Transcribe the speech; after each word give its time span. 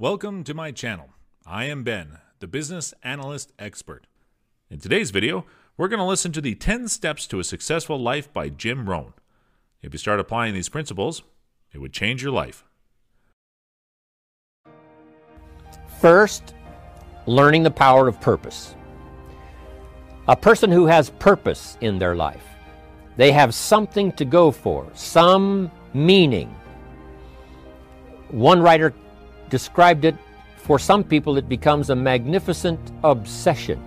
Welcome 0.00 0.44
to 0.44 0.54
my 0.54 0.72
channel. 0.72 1.10
I 1.44 1.66
am 1.66 1.84
Ben, 1.84 2.20
the 2.38 2.46
business 2.46 2.94
analyst 3.02 3.52
expert. 3.58 4.06
In 4.70 4.80
today's 4.80 5.10
video, 5.10 5.44
we're 5.76 5.88
going 5.88 5.98
to 5.98 6.06
listen 6.06 6.32
to 6.32 6.40
the 6.40 6.54
10 6.54 6.88
steps 6.88 7.26
to 7.26 7.38
a 7.38 7.44
successful 7.44 8.00
life 8.00 8.32
by 8.32 8.48
Jim 8.48 8.88
Rohn. 8.88 9.12
If 9.82 9.92
you 9.92 9.98
start 9.98 10.18
applying 10.18 10.54
these 10.54 10.70
principles, 10.70 11.22
it 11.74 11.82
would 11.82 11.92
change 11.92 12.22
your 12.22 12.32
life. 12.32 12.64
First, 16.00 16.54
learning 17.26 17.64
the 17.64 17.70
power 17.70 18.08
of 18.08 18.18
purpose. 18.22 18.74
A 20.28 20.34
person 20.34 20.70
who 20.70 20.86
has 20.86 21.10
purpose 21.10 21.76
in 21.82 21.98
their 21.98 22.16
life, 22.16 22.46
they 23.18 23.32
have 23.32 23.54
something 23.54 24.12
to 24.12 24.24
go 24.24 24.50
for, 24.50 24.88
some 24.94 25.70
meaning. 25.92 26.48
One 28.30 28.62
writer 28.62 28.94
described 29.50 30.04
it, 30.04 30.16
for 30.56 30.78
some 30.78 31.02
people, 31.02 31.36
it 31.36 31.48
becomes 31.48 31.90
a 31.90 31.96
magnificent 31.96 32.80
obsession. 33.02 33.82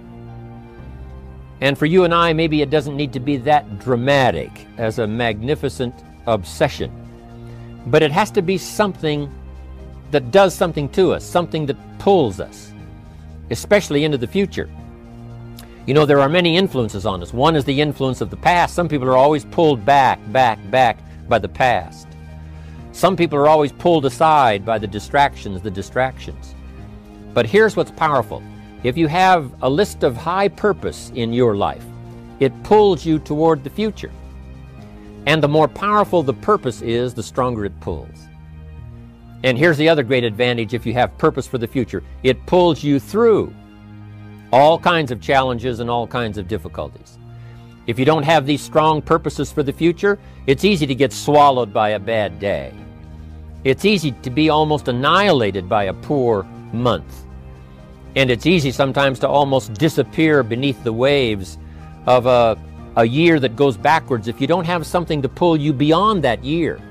And 1.62 1.78
for 1.78 1.86
you 1.86 2.04
and 2.04 2.14
I, 2.14 2.34
maybe 2.34 2.62
it 2.62 2.70
doesn't 2.70 2.98
need 2.98 3.14
to 3.14 3.20
be 3.20 3.38
that 3.38 3.80
dramatic 3.80 4.68
as 4.78 5.00
a 5.00 5.08
magnificent 5.08 5.96
obsession. 6.28 6.92
But 7.88 8.04
it 8.04 8.12
has 8.12 8.32
to 8.32 8.42
be 8.42 8.58
something 8.58 9.34
that 10.12 10.32
does 10.32 10.54
something 10.54 10.90
to 10.90 11.14
us, 11.14 11.24
something 11.26 11.66
that 11.68 11.78
pulls 12.00 12.40
us, 12.40 12.74
especially 13.50 14.04
into 14.04 14.18
the 14.18 14.28
future. 14.28 14.70
You 15.86 15.94
know, 15.94 16.06
there 16.06 16.20
are 16.20 16.30
many 16.30 16.56
influences 16.58 17.06
on 17.06 17.22
us. 17.22 17.34
One 17.34 17.56
is 17.56 17.66
the 17.66 17.82
influence 17.82 18.22
of 18.22 18.30
the 18.30 18.38
past. 18.38 18.76
Some 18.76 18.88
people 18.88 19.08
are 19.08 19.18
always 19.18 19.44
pulled 19.46 19.86
back, 19.86 20.20
back, 20.32 20.60
back 20.70 21.00
by 21.28 21.40
the 21.40 21.50
past. 21.50 22.08
Some 22.94 23.16
people 23.16 23.40
are 23.40 23.48
always 23.48 23.72
pulled 23.72 24.06
aside 24.06 24.64
by 24.64 24.78
the 24.78 24.86
distractions, 24.86 25.62
the 25.62 25.72
distractions. 25.72 26.54
But 27.34 27.48
here's 27.48 27.76
what's 27.76 27.90
powerful. 27.90 28.44
If 28.84 28.96
you 28.98 29.08
have 29.08 29.52
a 29.64 29.70
list 29.70 30.04
of 30.04 30.16
high 30.16 30.48
purpose 30.48 31.12
in 31.16 31.34
your 31.34 31.58
life, 31.58 31.84
it 32.40 32.64
pulls 32.64 33.04
you 33.04 33.18
toward 33.18 33.64
the 33.64 33.70
future. 33.72 34.12
And 35.26 35.42
the 35.42 35.48
more 35.48 35.68
powerful 35.68 36.22
the 36.22 36.36
purpose 36.36 36.84
is, 36.84 37.16
the 37.16 37.24
stronger 37.24 37.66
it 37.66 37.80
pulls. 37.80 38.28
And 39.44 39.58
here's 39.58 39.78
the 39.78 39.90
other 39.90 40.04
great 40.04 40.24
advantage 40.24 40.76
if 40.76 40.86
you 40.86 40.94
have 40.94 41.18
purpose 41.18 41.48
for 41.48 41.58
the 41.58 41.68
future 41.68 42.04
it 42.22 42.46
pulls 42.46 42.84
you 42.84 43.00
through 43.00 43.54
all 44.52 44.78
kinds 44.78 45.12
of 45.12 45.20
challenges 45.20 45.80
and 45.80 45.90
all 45.90 46.06
kinds 46.06 46.38
of 46.38 46.48
difficulties. 46.48 47.18
If 47.88 47.98
you 47.98 48.06
don't 48.06 48.24
have 48.24 48.46
these 48.46 48.62
strong 48.62 49.02
purposes 49.02 49.52
for 49.52 49.64
the 49.64 49.74
future, 49.74 50.20
it's 50.46 50.64
easy 50.64 50.86
to 50.86 50.96
get 50.96 51.12
swallowed 51.12 51.74
by 51.74 51.90
a 51.90 52.00
bad 52.00 52.40
day. 52.40 52.72
It's 53.64 53.86
easy 53.86 54.12
to 54.24 54.30
be 54.30 54.50
almost 54.50 54.90
annihilated 54.90 55.70
by 55.70 55.86
a 55.86 55.94
poor 55.94 56.44
month. 56.74 57.26
And 58.16 58.30
it's 58.30 58.46
easy 58.46 58.72
sometimes 58.72 59.20
to 59.20 59.28
almost 59.28 59.74
disappear 59.76 60.44
beneath 60.44 60.84
the 60.84 60.92
waves 60.92 61.58
of 62.06 62.26
a, 62.26 62.58
a 62.98 63.06
year 63.06 63.40
that 63.40 63.56
goes 63.56 63.78
backwards 63.78 64.28
if 64.28 64.42
you 64.42 64.48
don't 64.48 64.66
have 64.66 64.86
something 64.86 65.22
to 65.22 65.30
pull 65.30 65.56
you 65.56 65.72
beyond 65.72 66.24
that 66.26 66.44
year. 66.44 66.82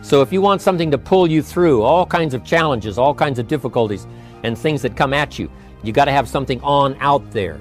So 0.00 0.22
if 0.22 0.32
you 0.32 0.40
want 0.40 0.62
something 0.62 0.90
to 0.90 0.96
pull 0.96 1.26
you 1.26 1.42
through 1.42 1.82
all 1.82 2.06
kinds 2.06 2.32
of 2.32 2.44
challenges, 2.44 2.96
all 2.96 3.14
kinds 3.14 3.38
of 3.38 3.46
difficulties, 3.46 4.06
and 4.44 4.56
things 4.56 4.80
that 4.82 4.96
come 4.96 5.12
at 5.12 5.38
you, 5.38 5.50
you 5.82 5.92
got 5.92 6.06
to 6.06 6.12
have 6.12 6.28
something 6.28 6.62
on 6.62 6.96
out 7.00 7.30
there 7.30 7.60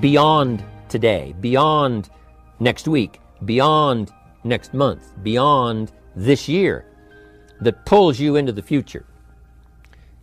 beyond 0.00 0.64
today, 0.88 1.34
beyond 1.40 2.08
next 2.58 2.88
week, 2.88 3.20
beyond 3.44 4.12
next 4.44 4.72
month, 4.72 5.12
beyond 5.22 5.92
this 6.16 6.48
year 6.48 6.86
that 7.64 7.84
pulls 7.84 8.18
you 8.20 8.36
into 8.36 8.52
the 8.52 8.62
future. 8.62 9.04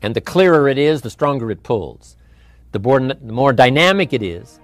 And 0.02 0.16
the 0.16 0.22
clearer 0.22 0.68
it 0.68 0.78
is, 0.78 1.02
the 1.02 1.10
stronger 1.10 1.52
it 1.52 1.64
pulls. 1.64 2.18
The 2.72 2.80
more, 2.80 3.00
the 3.00 3.34
more 3.34 3.54
dynamic 3.54 4.14
it 4.14 4.24
is, 4.24 4.60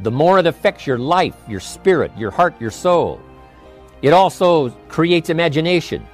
the 0.00 0.10
more 0.10 0.38
it 0.38 0.46
affects 0.46 0.86
your 0.86 0.98
life, 0.98 1.36
your 1.48 1.60
spirit, 1.60 2.10
your 2.16 2.30
heart, 2.30 2.60
your 2.60 2.70
soul. 2.70 3.20
It 4.00 4.12
also 4.12 4.70
creates 4.88 5.30
imagination. 5.30 6.06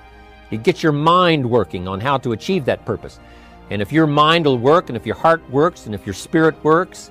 It 0.51 0.63
gets 0.63 0.83
your 0.83 0.93
mind 0.93 1.49
working 1.49 1.89
on 1.89 2.01
how 2.01 2.19
to 2.19 2.33
achieve 2.33 2.65
that 2.67 2.85
purpose. 2.85 3.21
And 3.71 3.81
if 3.81 3.93
your 3.93 4.07
mind 4.07 4.47
will 4.47 4.59
work, 4.59 4.89
and 4.89 4.97
if 4.97 5.07
your 5.07 5.15
heart 5.15 5.49
works, 5.51 5.87
and 5.87 5.95
if 5.95 6.05
your 6.07 6.15
spirit 6.15 6.63
works, 6.65 7.11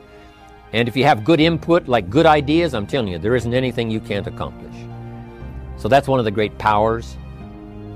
and 0.73 0.87
if 0.87 0.95
you 0.95 1.03
have 1.05 1.23
good 1.23 1.39
input, 1.39 1.87
like 1.87 2.09
good 2.09 2.25
ideas, 2.25 2.73
I'm 2.73 2.85
telling 2.85 3.07
you, 3.07 3.17
there 3.17 3.35
isn't 3.35 3.53
anything 3.53 3.89
you 3.89 3.99
can't 3.99 4.27
accomplish. 4.27 4.75
So 5.77 5.87
that's 5.87 6.07
one 6.07 6.19
of 6.19 6.25
the 6.25 6.31
great 6.31 6.57
powers 6.57 7.15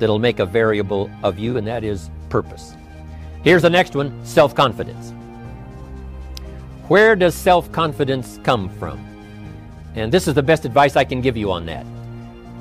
that'll 0.02 0.20
make 0.20 0.40
a 0.40 0.46
variable 0.46 1.10
of 1.24 1.40
you, 1.40 1.56
and 1.56 1.66
that 1.68 1.86
is 1.86 2.10
purpose. 2.28 2.76
Here's 3.44 3.62
the 3.62 3.70
next 3.70 3.96
one 3.96 4.14
self 4.26 4.54
confidence. 4.54 5.14
Where 6.90 7.16
does 7.16 7.36
self 7.36 7.72
confidence 7.72 8.40
come 8.44 8.68
from? 8.78 9.00
And 9.96 10.12
this 10.12 10.28
is 10.28 10.34
the 10.34 10.44
best 10.44 10.66
advice 10.66 10.96
I 10.98 11.06
can 11.06 11.22
give 11.22 11.38
you 11.38 11.52
on 11.52 11.66
that. 11.68 11.86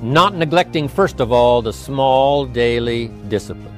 Not 0.02 0.34
neglecting, 0.34 0.86
first 0.88 1.20
of 1.20 1.32
all, 1.32 1.62
the 1.62 1.72
small 1.72 2.46
daily 2.46 3.08
disciplines. 3.28 3.68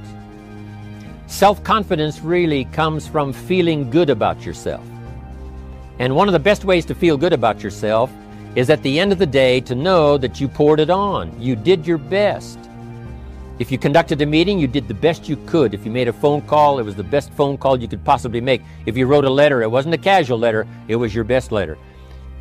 Self 1.27 1.63
confidence 1.65 2.21
really 2.21 2.65
comes 2.67 3.07
from 3.07 3.33
feeling 3.33 3.89
good 3.89 4.11
about 4.11 4.45
yourself. 4.45 4.87
And 5.99 6.17
one 6.17 6.29
of 6.29 6.33
the 6.33 6.39
best 6.51 6.65
ways 6.65 6.85
to 6.87 6.95
feel 6.95 7.17
good 7.17 7.33
about 7.33 7.63
yourself 7.63 8.11
is 8.55 8.71
at 8.71 8.83
the 8.83 8.99
end 8.99 9.13
of 9.13 9.19
the 9.19 9.27
day 9.27 9.61
to 9.61 9.75
know 9.75 10.19
that 10.19 10.41
you 10.41 10.49
poured 10.49 10.81
it 10.81 10.91
on. 10.91 11.41
You 11.41 11.57
did 11.57 11.87
your 11.87 11.99
best. 11.99 12.59
If 13.59 13.71
you 13.71 13.79
conducted 13.79 14.23
a 14.23 14.27
meeting, 14.27 14.59
you 14.59 14.67
did 14.67 14.89
the 14.89 14.95
best 14.95 15.29
you 15.29 15.37
could. 15.47 15.75
If 15.75 15.85
you 15.85 15.91
made 15.91 16.09
a 16.09 16.13
phone 16.13 16.41
call, 16.43 16.79
it 16.79 16.85
was 16.85 16.95
the 16.95 17.05
best 17.05 17.31
phone 17.33 17.59
call 17.59 17.79
you 17.79 17.87
could 17.87 18.03
possibly 18.03 18.41
make. 18.41 18.63
If 18.87 18.97
you 18.97 19.07
wrote 19.07 19.27
a 19.27 19.31
letter, 19.31 19.63
it 19.63 19.71
wasn't 19.71 19.95
a 19.95 19.99
casual 19.99 20.39
letter, 20.39 20.67
it 20.89 20.97
was 20.97 21.15
your 21.15 21.25
best 21.25 21.53
letter. 21.53 21.77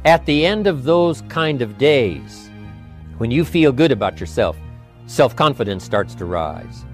At 0.05 0.25
the 0.25 0.45
end 0.45 0.67
of 0.67 0.83
those 0.83 1.21
kind 1.23 1.61
of 1.61 1.77
days, 1.77 2.49
when 3.17 3.29
you 3.29 3.43
feel 3.43 3.71
good 3.73 3.91
about 3.91 4.19
yourself, 4.19 4.57
self 5.05 5.35
confidence 5.35 5.83
starts 5.83 6.15
to 6.15 6.25
rise. 6.25 6.85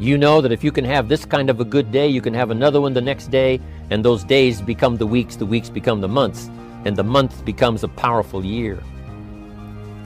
You 0.00 0.18
know 0.18 0.40
that 0.40 0.52
if 0.52 0.64
you 0.64 0.72
can 0.72 0.84
have 0.84 1.08
this 1.08 1.24
kind 1.24 1.48
of 1.48 1.60
a 1.60 1.64
good 1.64 1.92
day, 1.92 2.08
you 2.08 2.20
can 2.20 2.34
have 2.34 2.50
another 2.50 2.80
one 2.80 2.92
the 2.92 3.00
next 3.00 3.30
day, 3.30 3.60
and 3.90 4.04
those 4.04 4.24
days 4.24 4.60
become 4.60 4.96
the 4.96 5.06
weeks, 5.06 5.36
the 5.36 5.46
weeks 5.46 5.70
become 5.70 6.00
the 6.00 6.08
months, 6.08 6.50
and 6.84 6.96
the 6.96 7.04
month 7.04 7.44
becomes 7.44 7.84
a 7.84 7.88
powerful 7.88 8.44
year. 8.44 8.82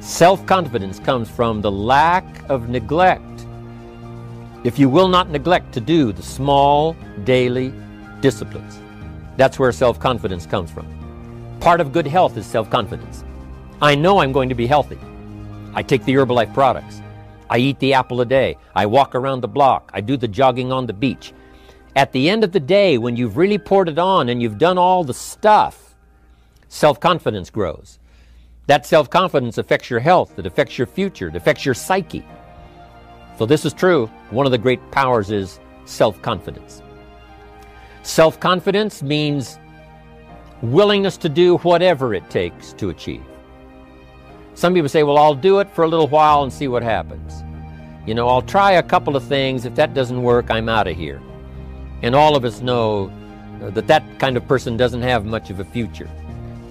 Self 0.00 0.44
confidence 0.47 1.00
comes 1.00 1.31
from 1.31 1.62
the 1.62 1.72
lack 1.72 2.25
of 2.50 2.69
neglect 2.69 3.38
if 4.64 4.78
you 4.78 4.88
will 4.88 5.08
not 5.08 5.30
neglect 5.30 5.72
to 5.74 5.80
do 5.80 6.12
the 6.12 6.22
small 6.22 6.96
daily 7.24 7.72
disciplines. 8.20 8.80
That's 9.36 9.58
where 9.58 9.72
self 9.72 10.00
confidence 10.00 10.46
comes 10.46 10.70
from. 10.70 10.86
Part 11.60 11.80
of 11.80 11.92
good 11.92 12.06
health 12.06 12.36
is 12.36 12.46
self 12.46 12.69
confidence. 12.70 13.24
I 13.80 13.94
know 13.94 14.19
I'm 14.19 14.32
going 14.32 14.48
to 14.48 14.54
be 14.54 14.66
healthy. 14.66 14.98
I 15.74 15.82
take 15.82 16.04
the 16.04 16.14
Herbalife 16.14 16.52
products. 16.52 17.00
I 17.50 17.58
eat 17.58 17.78
the 17.78 17.94
apple 17.94 18.20
a 18.20 18.26
day. 18.26 18.56
I 18.74 18.86
walk 18.86 19.14
around 19.14 19.41
the 19.41 19.48
block. 19.48 19.91
I 19.94 20.00
do 20.00 20.16
the 20.16 20.28
jogging 20.28 20.72
on 20.72 20.86
the 20.86 20.92
beach. 20.92 21.32
At 21.96 22.12
the 22.12 22.28
end 22.28 22.44
of 22.44 22.52
the 22.52 22.60
day, 22.60 22.98
when 22.98 23.16
you've 23.16 23.36
really 23.36 23.58
poured 23.58 23.88
it 23.88 23.98
on 23.98 24.28
and 24.28 24.42
you've 24.42 24.58
done 24.58 24.78
all 24.78 25.04
the 25.04 25.14
stuff, 25.14 25.94
self 26.69 27.00
confidence 27.00 27.50
grows. 27.50 27.98
That 28.66 28.86
self 28.86 29.08
confidence 29.08 29.56
affects 29.56 29.88
your 29.88 30.00
health, 30.00 30.38
it 30.38 30.46
affects 30.46 30.76
your 30.76 30.86
future, 30.86 31.28
it 31.28 31.36
affects 31.36 31.64
your 31.64 31.75
psyche. 31.75 32.25
So, 33.38 33.47
this 33.47 33.65
is 33.65 33.72
true. 33.72 34.06
One 34.31 34.47
of 34.47 34.53
the 34.53 34.59
great 34.59 34.81
powers 34.91 35.31
is 35.31 35.60
self 35.84 36.21
confidence. 36.22 36.82
Self 38.03 38.41
confidence 38.41 39.03
means 39.03 39.59
willingness 40.60 41.16
to 41.19 41.28
do 41.28 41.59
whatever 41.59 42.15
it 42.15 42.28
takes 42.31 42.73
to 42.75 42.90
achieve. 42.90 43.23
Some 44.55 44.75
people 44.75 44.88
say, 44.88 45.05
well, 45.05 45.19
I'll 45.19 45.37
do 45.37 45.61
it 45.61 45.70
for 45.70 45.85
a 45.85 45.88
little 45.88 46.08
while 46.08 46.43
and 46.43 46.52
see 46.52 46.67
what 46.67 46.82
happens. 46.82 47.44
You 48.08 48.14
know, 48.14 48.29
I'll 48.29 48.43
try 48.43 48.73
a 48.73 48.82
couple 48.82 49.14
of 49.14 49.23
things. 49.23 49.64
If 49.64 49.76
that 49.76 49.94
doesn't 49.94 50.20
work, 50.20 50.50
I'm 50.50 50.69
out 50.69 50.88
of 50.88 50.96
here. 50.96 51.23
And 52.02 52.17
all 52.17 52.35
of 52.35 52.44
us 52.44 52.61
know 52.61 53.12
that 53.61 53.87
that 53.87 54.02
kind 54.19 54.37
of 54.37 54.49
person 54.49 54.76
doesn't 54.76 55.02
have 55.02 55.25
much 55.25 55.50
of 55.50 55.61
a 55.61 55.64
future. 55.64 56.11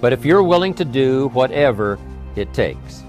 But 0.01 0.11
if 0.11 0.25
you're 0.25 0.43
willing 0.43 0.73
to 0.73 0.83
do 0.83 1.29
whatever 1.29 1.97
it 2.35 2.53
takes, 2.53 3.03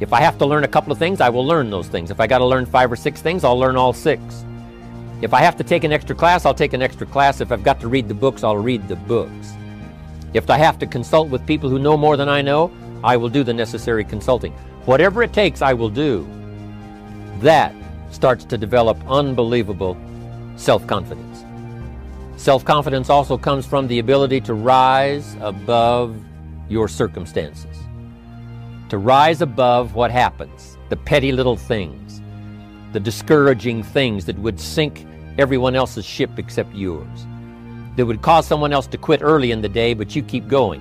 if 0.00 0.14
I 0.14 0.20
have 0.22 0.38
to 0.38 0.46
learn 0.46 0.64
a 0.64 0.68
couple 0.68 0.92
of 0.92 0.98
things, 0.98 1.20
I 1.20 1.28
will 1.28 1.46
learn 1.46 1.68
those 1.68 1.86
things. 1.86 2.10
If 2.10 2.20
I 2.20 2.26
got 2.26 2.38
to 2.38 2.46
learn 2.46 2.64
five 2.64 2.90
or 2.90 2.96
six 2.96 3.20
things, 3.20 3.44
I'll 3.44 3.58
learn 3.58 3.76
all 3.76 3.92
six. 3.92 4.22
If 5.20 5.34
I 5.34 5.40
have 5.40 5.56
to 5.58 5.64
take 5.64 5.84
an 5.84 5.92
extra 5.92 6.16
class, 6.16 6.46
I'll 6.46 6.54
take 6.54 6.72
an 6.72 6.80
extra 6.80 7.06
class. 7.06 7.42
If 7.42 7.52
I've 7.52 7.62
got 7.62 7.80
to 7.80 7.88
read 7.88 8.08
the 8.08 8.14
books, 8.14 8.42
I'll 8.42 8.56
read 8.56 8.88
the 8.88 8.96
books. 8.96 9.52
If 10.32 10.48
I 10.48 10.56
have 10.56 10.78
to 10.78 10.86
consult 10.86 11.28
with 11.28 11.46
people 11.46 11.68
who 11.68 11.78
know 11.78 11.98
more 11.98 12.16
than 12.16 12.30
I 12.30 12.40
know, 12.40 12.72
I 13.04 13.18
will 13.18 13.28
do 13.28 13.44
the 13.44 13.52
necessary 13.52 14.02
consulting. 14.02 14.52
Whatever 14.86 15.22
it 15.22 15.34
takes, 15.34 15.60
I 15.60 15.74
will 15.74 15.90
do. 15.90 16.26
That 17.40 17.74
starts 18.10 18.46
to 18.46 18.56
develop 18.56 18.98
unbelievable 19.06 19.98
self 20.56 20.86
confidence. 20.86 21.44
Self 22.36 22.64
confidence 22.64 23.10
also 23.10 23.36
comes 23.36 23.66
from 23.66 23.86
the 23.86 23.98
ability 23.98 24.40
to 24.42 24.54
rise 24.54 25.36
above 25.40 26.16
your 26.70 26.88
circumstances 26.88 27.69
to 28.90 28.98
rise 28.98 29.40
above 29.40 29.94
what 29.94 30.10
happens, 30.10 30.76
the 30.88 30.96
petty 30.96 31.30
little 31.30 31.56
things, 31.56 32.20
the 32.92 32.98
discouraging 33.00 33.84
things 33.84 34.24
that 34.24 34.36
would 34.40 34.58
sink 34.58 35.06
everyone 35.38 35.76
else's 35.76 36.04
ship 36.04 36.30
except 36.38 36.74
yours. 36.74 37.26
That 37.96 38.06
would 38.06 38.20
cause 38.20 38.46
someone 38.46 38.72
else 38.72 38.88
to 38.88 38.98
quit 38.98 39.22
early 39.22 39.52
in 39.52 39.62
the 39.62 39.68
day, 39.68 39.94
but 39.94 40.16
you 40.16 40.22
keep 40.22 40.48
going. 40.48 40.80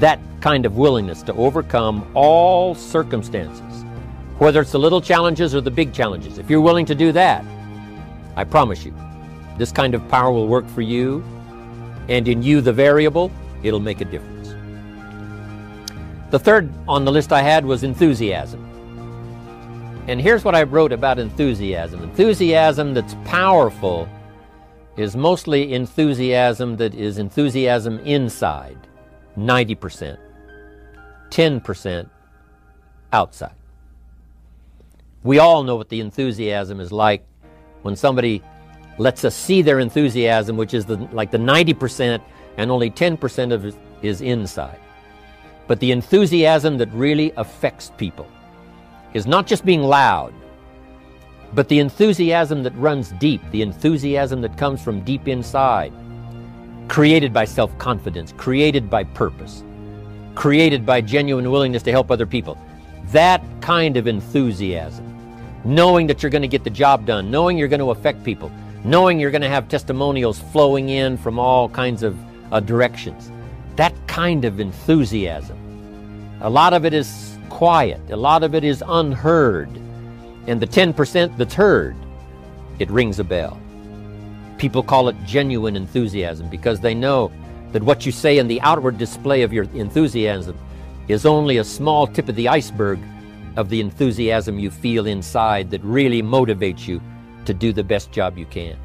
That 0.00 0.18
kind 0.40 0.66
of 0.66 0.76
willingness 0.76 1.22
to 1.22 1.34
overcome 1.34 2.10
all 2.14 2.74
circumstances, 2.74 3.84
whether 4.38 4.60
it's 4.60 4.72
the 4.72 4.80
little 4.80 5.00
challenges 5.00 5.54
or 5.54 5.60
the 5.60 5.70
big 5.70 5.92
challenges. 5.92 6.38
If 6.38 6.50
you're 6.50 6.60
willing 6.60 6.86
to 6.86 6.94
do 6.96 7.12
that, 7.12 7.44
I 8.34 8.42
promise 8.42 8.84
you, 8.84 8.92
this 9.58 9.70
kind 9.70 9.94
of 9.94 10.06
power 10.08 10.32
will 10.32 10.48
work 10.48 10.68
for 10.68 10.82
you, 10.82 11.24
and 12.08 12.26
in 12.26 12.42
you, 12.42 12.60
the 12.60 12.72
variable, 12.72 13.30
it'll 13.62 13.80
make 13.80 14.00
a 14.00 14.04
difference. 14.04 14.35
The 16.30 16.38
third 16.38 16.72
on 16.88 17.04
the 17.04 17.12
list 17.12 17.32
I 17.32 17.42
had 17.42 17.64
was 17.64 17.84
enthusiasm. 17.84 18.64
And 20.08 20.20
here's 20.20 20.44
what 20.44 20.54
I 20.54 20.62
wrote 20.62 20.92
about 20.92 21.18
enthusiasm 21.18 22.02
enthusiasm 22.02 22.94
that's 22.94 23.14
powerful 23.24 24.08
is 24.96 25.16
mostly 25.16 25.74
enthusiasm 25.74 26.76
that 26.76 26.94
is 26.94 27.18
enthusiasm 27.18 27.98
inside, 28.00 28.78
90%, 29.36 30.16
10% 31.30 32.10
outside. 33.12 33.54
We 35.22 35.38
all 35.38 35.64
know 35.64 35.76
what 35.76 35.88
the 35.88 36.00
enthusiasm 36.00 36.80
is 36.80 36.92
like 36.92 37.26
when 37.82 37.94
somebody 37.94 38.42
lets 38.98 39.24
us 39.24 39.34
see 39.34 39.60
their 39.60 39.80
enthusiasm, 39.80 40.56
which 40.56 40.72
is 40.72 40.86
the, 40.86 40.96
like 41.12 41.30
the 41.30 41.38
90%, 41.38 42.22
and 42.56 42.70
only 42.70 42.90
10% 42.90 43.52
of 43.52 43.66
it 43.66 43.76
is 44.02 44.22
inside. 44.22 44.80
But 45.66 45.80
the 45.80 45.90
enthusiasm 45.90 46.78
that 46.78 46.92
really 46.92 47.32
affects 47.36 47.90
people 47.96 48.28
is 49.14 49.26
not 49.26 49.46
just 49.46 49.64
being 49.64 49.82
loud, 49.82 50.32
but 51.54 51.68
the 51.68 51.78
enthusiasm 51.78 52.62
that 52.62 52.74
runs 52.76 53.12
deep, 53.12 53.40
the 53.50 53.62
enthusiasm 53.62 54.40
that 54.42 54.58
comes 54.58 54.82
from 54.82 55.00
deep 55.00 55.28
inside, 55.28 55.92
created 56.88 57.32
by 57.32 57.44
self 57.44 57.76
confidence, 57.78 58.32
created 58.36 58.90
by 58.90 59.04
purpose, 59.04 59.64
created 60.34 60.84
by 60.84 61.00
genuine 61.00 61.50
willingness 61.50 61.82
to 61.84 61.92
help 61.92 62.10
other 62.10 62.26
people. 62.26 62.58
That 63.12 63.42
kind 63.60 63.96
of 63.96 64.06
enthusiasm, 64.06 65.04
knowing 65.64 66.06
that 66.08 66.22
you're 66.22 66.30
going 66.30 66.42
to 66.42 66.48
get 66.48 66.64
the 66.64 66.70
job 66.70 67.06
done, 67.06 67.30
knowing 67.30 67.56
you're 67.56 67.68
going 67.68 67.80
to 67.80 67.90
affect 67.90 68.22
people, 68.22 68.52
knowing 68.84 69.18
you're 69.18 69.30
going 69.30 69.42
to 69.42 69.48
have 69.48 69.68
testimonials 69.68 70.38
flowing 70.38 70.90
in 70.90 71.16
from 71.16 71.38
all 71.38 71.68
kinds 71.68 72.02
of 72.02 72.16
uh, 72.52 72.60
directions. 72.60 73.30
Kind 74.16 74.46
of 74.46 74.60
enthusiasm. 74.60 75.58
A 76.40 76.48
lot 76.48 76.72
of 76.72 76.86
it 76.86 76.94
is 76.94 77.36
quiet. 77.50 78.00
A 78.08 78.16
lot 78.16 78.42
of 78.42 78.54
it 78.54 78.64
is 78.64 78.82
unheard. 78.88 79.68
And 80.46 80.58
the 80.58 80.66
10% 80.66 81.36
that's 81.36 81.52
heard, 81.52 81.94
it 82.78 82.90
rings 82.90 83.18
a 83.18 83.24
bell. 83.24 83.60
People 84.56 84.82
call 84.82 85.10
it 85.10 85.16
genuine 85.26 85.76
enthusiasm 85.76 86.48
because 86.48 86.80
they 86.80 86.94
know 86.94 87.30
that 87.72 87.82
what 87.82 88.06
you 88.06 88.10
say 88.10 88.38
in 88.38 88.48
the 88.48 88.58
outward 88.62 88.96
display 88.96 89.42
of 89.42 89.52
your 89.52 89.64
enthusiasm 89.74 90.56
is 91.08 91.26
only 91.26 91.58
a 91.58 91.64
small 91.64 92.06
tip 92.06 92.30
of 92.30 92.36
the 92.36 92.48
iceberg 92.48 92.98
of 93.56 93.68
the 93.68 93.82
enthusiasm 93.82 94.58
you 94.58 94.70
feel 94.70 95.06
inside 95.06 95.70
that 95.70 95.84
really 95.84 96.22
motivates 96.22 96.88
you 96.88 97.02
to 97.44 97.52
do 97.52 97.70
the 97.70 97.84
best 97.84 98.12
job 98.12 98.38
you 98.38 98.46
can. 98.46 98.78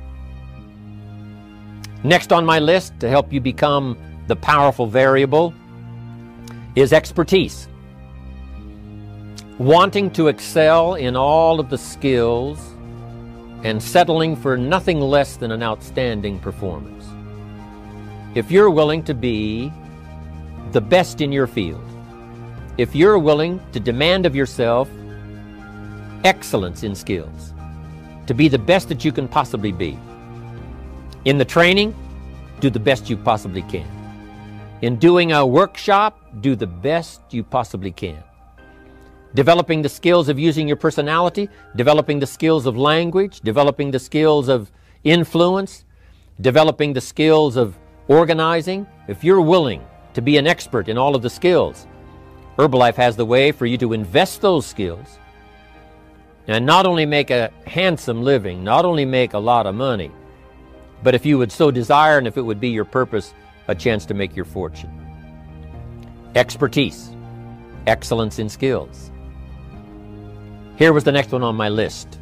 Next 2.04 2.34
on 2.34 2.46
my 2.46 2.60
list 2.60 3.00
to 3.00 3.08
help 3.08 3.32
you 3.32 3.40
become 3.40 3.96
the 4.28 4.36
powerful 4.36 4.88
variable 4.88 5.54
is 6.76 6.94
expertise 6.94 7.68
wanting 9.62 10.10
to 10.10 10.28
excel 10.28 10.96
in 10.96 11.16
all 11.16 11.60
of 11.60 11.70
the 11.70 11.78
skills 11.78 12.58
and 13.64 13.82
settling 13.82 14.36
for 14.36 14.58
nothing 14.58 15.00
less 15.00 15.38
than 15.38 15.52
an 15.52 15.62
outstanding 15.62 16.40
performance. 16.40 17.06
If 18.34 18.50
you're 18.50 18.72
willing 18.72 19.04
to 19.04 19.14
be 19.14 19.72
the 20.72 20.82
best 20.82 21.22
in 21.22 21.32
your 21.32 21.46
field, 21.46 21.84
if 22.80 22.96
you're 22.96 23.20
willing 23.20 23.62
to 23.72 23.80
demand 23.80 24.26
of 24.26 24.36
yourself 24.36 24.90
excellence 26.24 26.82
in 26.82 26.96
skills, 26.96 27.54
to 28.26 28.34
be 28.34 28.48
the 28.48 28.58
best 28.58 28.90
that 28.90 29.06
you 29.06 29.12
can 29.12 29.28
possibly 29.28 29.72
be, 29.72 30.00
in 31.26 31.38
the 31.38 31.46
training, 31.46 31.94
do 32.62 32.72
the 32.72 32.80
best 32.80 33.12
you 33.12 33.18
possibly 33.18 33.62
can. 33.62 34.01
In 34.82 34.96
doing 34.96 35.32
a 35.32 35.46
workshop, 35.46 36.20
do 36.42 36.56
the 36.56 36.66
best 36.66 37.22
you 37.30 37.44
possibly 37.44 37.92
can 37.92 38.24
developing 39.34 39.82
the 39.82 39.90
skills 39.90 40.28
of 40.28 40.38
using 40.38 40.68
your 40.68 40.76
personality, 40.76 41.50
developing 41.76 42.20
the 42.20 42.28
skills 42.28 42.66
of 42.66 42.76
language, 42.76 43.40
developing 43.42 43.92
the 43.92 44.00
skills 44.00 44.50
of 44.50 44.72
influence, 45.04 45.86
developing 46.42 46.94
the 46.94 47.00
skills 47.00 47.56
of 47.56 47.78
organizing. 48.08 48.86
If 49.08 49.24
you're 49.24 49.42
willing 49.42 49.86
to 50.14 50.22
be 50.22 50.36
an 50.38 50.48
expert 50.48 50.90
in 50.90 50.98
all 50.98 51.16
of 51.16 51.22
the 51.22 51.30
skills, 51.30 51.88
Herbalife 52.58 52.96
has 52.96 53.16
the 53.16 53.26
way 53.26 53.52
for 53.52 53.66
you 53.66 53.78
to 53.78 53.94
invest 53.94 54.42
those 54.42 54.66
skills 54.66 55.18
and 56.48 56.66
not 56.66 56.86
only 56.86 57.06
make 57.06 57.30
a 57.30 57.52
handsome 57.66 58.24
living, 58.24 58.64
not 58.64 58.84
only 58.84 59.06
make 59.06 59.34
a 59.34 59.40
lot 59.40 59.66
of 59.66 59.76
money, 59.76 60.12
but 61.04 61.16
if 61.16 61.26
you 61.26 61.38
would 61.38 61.52
so 61.52 61.72
desire 61.72 62.18
and 62.18 62.28
if 62.28 62.36
it 62.36 62.42
would 62.42 62.60
be 62.60 62.70
your 62.70 62.86
purpose, 62.86 63.34
a 63.68 63.76
chance 63.76 64.06
to 64.06 64.14
make 64.14 64.36
your 64.36 64.46
fortune. 64.46 64.92
Expertise, 66.36 67.16
excellence 67.88 68.40
in 68.40 68.50
skills. 68.50 69.12
Here 70.78 70.94
was 70.94 71.04
the 71.04 71.12
next 71.12 71.32
one 71.32 71.44
on 71.44 71.56
my 71.56 71.70
list 71.70 72.20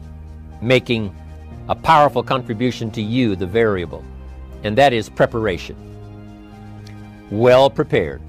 making 0.61 1.15
a 1.69 1.75
powerful 1.75 2.23
contribution 2.23 2.91
to 2.91 3.01
you, 3.01 3.35
the 3.35 3.45
variable, 3.45 4.03
and 4.63 4.77
that 4.77 4.91
is 4.91 5.07
preparation. 5.07 5.75
Well 7.31 7.69
prepared. 7.69 8.21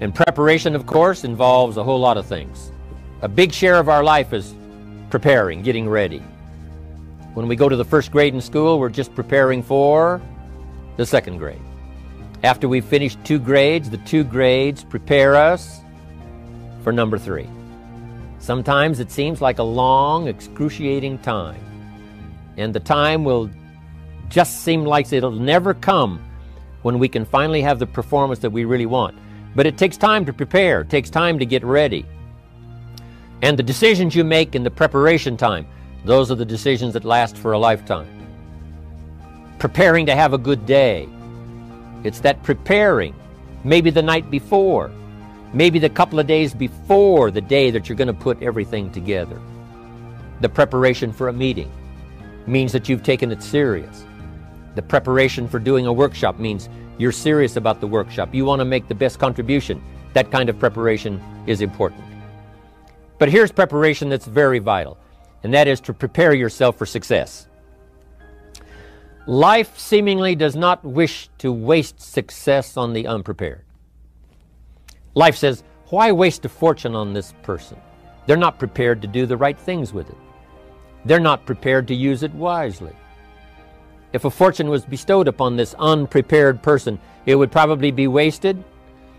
And 0.00 0.14
preparation, 0.14 0.74
of 0.74 0.86
course, 0.86 1.22
involves 1.24 1.76
a 1.76 1.84
whole 1.84 2.00
lot 2.00 2.16
of 2.16 2.26
things. 2.26 2.72
A 3.20 3.28
big 3.28 3.52
share 3.52 3.78
of 3.78 3.88
our 3.88 4.02
life 4.02 4.32
is 4.32 4.54
preparing, 5.10 5.62
getting 5.62 5.88
ready. 5.88 6.22
When 7.34 7.46
we 7.46 7.54
go 7.54 7.68
to 7.68 7.76
the 7.76 7.84
first 7.84 8.10
grade 8.10 8.34
in 8.34 8.40
school, 8.40 8.80
we're 8.80 8.88
just 8.88 9.14
preparing 9.14 9.62
for 9.62 10.20
the 10.96 11.06
second 11.06 11.38
grade. 11.38 11.60
After 12.42 12.68
we've 12.68 12.84
finished 12.84 13.22
two 13.24 13.38
grades, 13.38 13.88
the 13.88 13.98
two 13.98 14.24
grades 14.24 14.82
prepare 14.82 15.36
us 15.36 15.80
for 16.82 16.92
number 16.92 17.16
three. 17.16 17.48
Sometimes 18.40 18.98
it 18.98 19.12
seems 19.12 19.40
like 19.40 19.60
a 19.60 19.62
long, 19.62 20.26
excruciating 20.26 21.18
time. 21.18 21.60
And 22.56 22.74
the 22.74 22.80
time 22.80 23.22
will 23.22 23.48
just 24.28 24.62
seem 24.62 24.84
like 24.84 25.12
it'll 25.12 25.30
never 25.30 25.72
come 25.72 26.20
when 26.82 26.98
we 26.98 27.08
can 27.08 27.24
finally 27.24 27.62
have 27.62 27.78
the 27.78 27.86
performance 27.86 28.40
that 28.40 28.50
we 28.50 28.64
really 28.64 28.86
want. 28.86 29.16
But 29.54 29.66
it 29.66 29.78
takes 29.78 29.96
time 29.96 30.24
to 30.26 30.32
prepare, 30.32 30.80
it 30.80 30.90
takes 30.90 31.10
time 31.10 31.38
to 31.38 31.46
get 31.46 31.62
ready. 31.62 32.04
And 33.42 33.56
the 33.56 33.62
decisions 33.62 34.16
you 34.16 34.24
make 34.24 34.56
in 34.56 34.64
the 34.64 34.70
preparation 34.70 35.36
time, 35.36 35.66
those 36.04 36.32
are 36.32 36.34
the 36.34 36.44
decisions 36.44 36.94
that 36.94 37.04
last 37.04 37.36
for 37.36 37.52
a 37.52 37.58
lifetime. 37.58 38.08
Preparing 39.60 40.06
to 40.06 40.16
have 40.16 40.32
a 40.32 40.38
good 40.38 40.66
day. 40.66 41.08
It's 42.04 42.20
that 42.20 42.42
preparing, 42.42 43.14
maybe 43.64 43.90
the 43.90 44.02
night 44.02 44.30
before, 44.30 44.90
maybe 45.52 45.78
the 45.78 45.88
couple 45.88 46.18
of 46.18 46.26
days 46.26 46.54
before 46.54 47.30
the 47.30 47.40
day 47.40 47.70
that 47.70 47.88
you're 47.88 47.96
going 47.96 48.08
to 48.08 48.14
put 48.14 48.42
everything 48.42 48.90
together. 48.90 49.40
The 50.40 50.48
preparation 50.48 51.12
for 51.12 51.28
a 51.28 51.32
meeting 51.32 51.70
means 52.46 52.72
that 52.72 52.88
you've 52.88 53.02
taken 53.02 53.30
it 53.30 53.42
serious. 53.42 54.04
The 54.74 54.82
preparation 54.82 55.46
for 55.46 55.58
doing 55.58 55.86
a 55.86 55.92
workshop 55.92 56.38
means 56.38 56.68
you're 56.98 57.12
serious 57.12 57.56
about 57.56 57.80
the 57.80 57.86
workshop. 57.86 58.34
You 58.34 58.44
want 58.44 58.60
to 58.60 58.64
make 58.64 58.88
the 58.88 58.94
best 58.94 59.18
contribution. 59.18 59.82
That 60.14 60.30
kind 60.30 60.48
of 60.48 60.58
preparation 60.58 61.22
is 61.46 61.60
important. 61.60 62.02
But 63.18 63.28
here's 63.28 63.52
preparation 63.52 64.08
that's 64.08 64.26
very 64.26 64.58
vital, 64.58 64.98
and 65.44 65.54
that 65.54 65.68
is 65.68 65.80
to 65.82 65.94
prepare 65.94 66.34
yourself 66.34 66.76
for 66.76 66.86
success. 66.86 67.46
Life 69.26 69.78
seemingly 69.78 70.34
does 70.34 70.56
not 70.56 70.84
wish 70.84 71.28
to 71.38 71.52
waste 71.52 72.00
success 72.00 72.76
on 72.76 72.92
the 72.92 73.06
unprepared. 73.06 73.64
Life 75.14 75.36
says, 75.36 75.62
why 75.90 76.10
waste 76.10 76.44
a 76.44 76.48
fortune 76.48 76.96
on 76.96 77.12
this 77.12 77.32
person? 77.42 77.78
They're 78.26 78.36
not 78.36 78.58
prepared 78.58 79.00
to 79.02 79.06
do 79.06 79.24
the 79.24 79.36
right 79.36 79.58
things 79.58 79.92
with 79.92 80.10
it. 80.10 80.16
They're 81.04 81.20
not 81.20 81.46
prepared 81.46 81.86
to 81.88 81.94
use 81.94 82.24
it 82.24 82.34
wisely. 82.34 82.96
If 84.12 84.24
a 84.24 84.30
fortune 84.30 84.68
was 84.68 84.84
bestowed 84.84 85.28
upon 85.28 85.54
this 85.54 85.76
unprepared 85.78 86.60
person, 86.60 86.98
it 87.24 87.36
would 87.36 87.52
probably 87.52 87.92
be 87.92 88.08
wasted. 88.08 88.62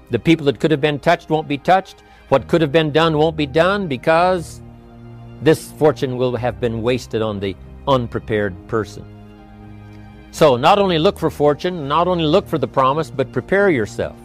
The 0.10 0.20
people 0.20 0.46
that 0.48 0.60
could 0.60 0.72
have 0.72 0.82
been 0.82 1.00
touched 1.00 1.30
won't 1.30 1.48
be 1.48 1.58
touched. 1.58 2.04
What 2.28 2.50
could 2.50 2.62
have 2.62 2.74
been 2.74 2.92
done 2.92 3.18
won't 3.18 3.38
be 3.38 3.46
done 3.46 3.88
because 3.88 4.62
this 5.42 5.72
fortune 5.72 6.18
will 6.18 6.36
have 6.36 6.60
been 6.60 6.82
wasted 6.82 7.22
on 7.22 7.40
the 7.40 7.56
unprepared 7.88 8.56
person. 8.68 9.06
So, 10.34 10.58
not 10.58 10.78
only 10.78 11.00
look 11.00 11.18
for 11.18 11.30
fortune, 11.30 11.88
not 11.88 12.10
only 12.10 12.26
look 12.26 12.48
for 12.48 12.58
the 12.58 12.68
promise, 12.68 13.10
but 13.10 13.32
prepare 13.32 13.70
yourself 13.70 14.18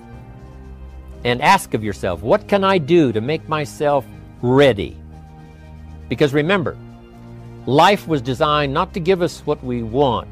and 1.25 1.41
ask 1.41 1.75
of 1.75 1.85
yourself, 1.85 2.23
what 2.23 2.49
can 2.49 2.65
I 2.65 2.79
do 2.79 3.13
to 3.13 3.21
make 3.21 3.49
myself 3.49 4.05
ready? 4.43 4.97
Because 6.09 6.35
remember, 6.35 6.77
Life 7.69 8.09
was 8.09 8.23
designed 8.23 8.73
not 8.73 8.95
to 8.95 9.01
give 9.01 9.21
us 9.21 9.41
what 9.41 9.63
we 9.63 9.83
want, 9.83 10.27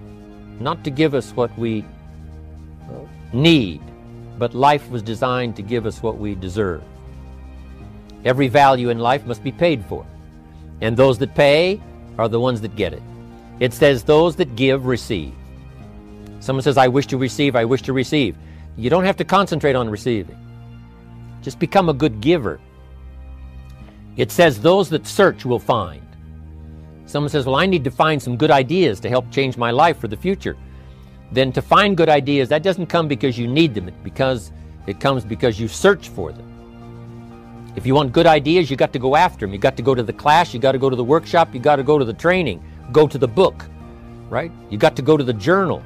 not 0.59 0.83
to 0.85 0.91
give 0.91 1.13
us 1.13 1.33
what 1.33 1.55
we 1.59 1.85
need, 3.35 3.83
but 4.39 4.55
life 4.55 4.89
was 4.89 5.03
designed 5.03 5.55
to 5.57 5.61
give 5.61 5.85
us 5.85 6.03
what 6.03 6.17
we 6.17 6.35
deserve. 6.35 6.83
Every 8.25 8.49
value 8.49 8.89
in 8.89 8.99
life 8.99 9.27
must 9.27 9.45
be 9.45 9.53
paid 9.53 9.85
for, 9.85 10.07
and 10.81 10.97
those 10.97 11.19
that 11.19 11.35
pay 11.35 11.79
are 12.17 12.27
the 12.27 12.41
ones 12.41 12.63
that 12.63 12.75
get 12.75 12.95
it. 12.95 13.03
It 13.61 13.75
says, 13.75 14.03
Those 14.03 14.35
that 14.37 14.57
give 14.57 14.87
receive. 14.87 15.35
Someone 16.47 16.63
says, 16.63 16.79
I 16.79 16.87
wish 16.87 17.09
to 17.09 17.19
receive, 17.19 17.57
I 17.57 17.65
wish 17.65 17.83
to 17.83 17.93
receive. 17.93 18.37
You 18.77 18.89
don't 18.89 19.05
have 19.05 19.17
to 19.17 19.25
concentrate 19.25 19.75
on 19.75 19.91
receiving. 19.91 20.39
Just 21.43 21.59
become 21.59 21.89
a 21.89 21.93
good 21.93 22.21
giver. 22.21 22.61
It 24.17 24.31
says, 24.31 24.61
Those 24.61 24.89
that 24.91 25.09
search 25.09 25.45
will 25.45 25.59
find. 25.59 26.07
Someone 27.07 27.31
says, 27.31 27.47
Well, 27.47 27.57
I 27.57 27.67
need 27.67 27.83
to 27.83 27.91
find 27.91 28.23
some 28.23 28.37
good 28.37 28.53
ideas 28.53 29.01
to 29.01 29.09
help 29.09 29.29
change 29.33 29.57
my 29.57 29.73
life 29.73 29.99
for 29.99 30.07
the 30.07 30.17
future. 30.17 30.57
Then 31.33 31.51
to 31.51 31.61
find 31.61 31.97
good 31.97 32.09
ideas, 32.09 32.49
that 32.51 32.63
doesn't 32.63 32.87
come 32.87 33.09
because 33.09 33.37
you 33.37 33.49
need 33.49 33.75
them, 33.75 33.91
because 34.05 34.53
it 34.87 35.01
comes 35.01 35.25
because 35.25 35.59
you 35.59 35.67
search 35.67 36.11
for 36.11 36.31
them. 36.31 37.73
If 37.75 37.87
you 37.87 37.95
want 37.97 38.13
good 38.13 38.27
ideas, 38.27 38.71
you 38.71 38.77
got 38.77 38.93
to 38.93 39.01
go 39.01 39.17
after 39.17 39.47
them. 39.47 39.53
You 39.53 39.59
got 39.59 39.77
to 39.79 39.83
go 39.83 39.97
to 39.97 40.03
the 40.05 40.13
class, 40.13 40.55
you 40.55 40.61
got 40.61 40.73
to 40.73 40.79
go 40.79 40.91
to 40.91 40.97
the 40.97 41.03
workshop, 41.03 41.53
you 41.53 41.59
got 41.59 41.75
to 41.75 41.83
go 41.83 41.99
to 41.99 42.05
the 42.05 42.15
training, 42.15 42.63
go 42.93 43.09
to 43.09 43.19
the 43.19 43.27
book, 43.27 43.65
right? 44.31 44.53
You 44.71 44.79
got 44.79 44.95
to 44.95 45.03
go 45.03 45.17
to 45.17 45.25
the 45.25 45.33
journal, 45.33 45.83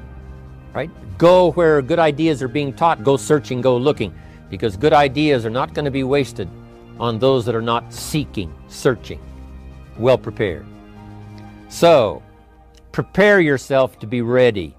right? 0.73 0.89
Go 1.17 1.51
where 1.51 1.81
good 1.81 1.99
ideas 1.99 2.41
are 2.41 2.47
being 2.47 2.73
taught, 2.73 3.03
go 3.03 3.17
searching, 3.17 3.61
go 3.61 3.77
looking, 3.77 4.13
because 4.49 4.77
good 4.77 4.93
ideas 4.93 5.45
are 5.45 5.49
not 5.49 5.73
going 5.73 5.85
to 5.85 5.91
be 5.91 6.03
wasted 6.03 6.49
on 6.99 7.19
those 7.19 7.45
that 7.45 7.55
are 7.55 7.61
not 7.61 7.91
seeking, 7.91 8.53
searching, 8.67 9.19
well 9.97 10.17
prepared. 10.17 10.65
So, 11.69 12.21
prepare 12.91 13.39
yourself 13.39 13.97
to 13.99 14.07
be 14.07 14.21
ready 14.21 14.75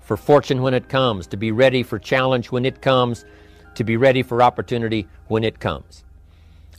for 0.00 0.16
fortune 0.16 0.62
when 0.62 0.74
it 0.74 0.88
comes, 0.88 1.26
to 1.28 1.36
be 1.36 1.52
ready 1.52 1.82
for 1.82 1.98
challenge 1.98 2.50
when 2.50 2.64
it 2.64 2.82
comes, 2.82 3.24
to 3.74 3.84
be 3.84 3.96
ready 3.96 4.22
for 4.22 4.42
opportunity 4.42 5.06
when 5.28 5.44
it 5.44 5.60
comes. 5.60 6.04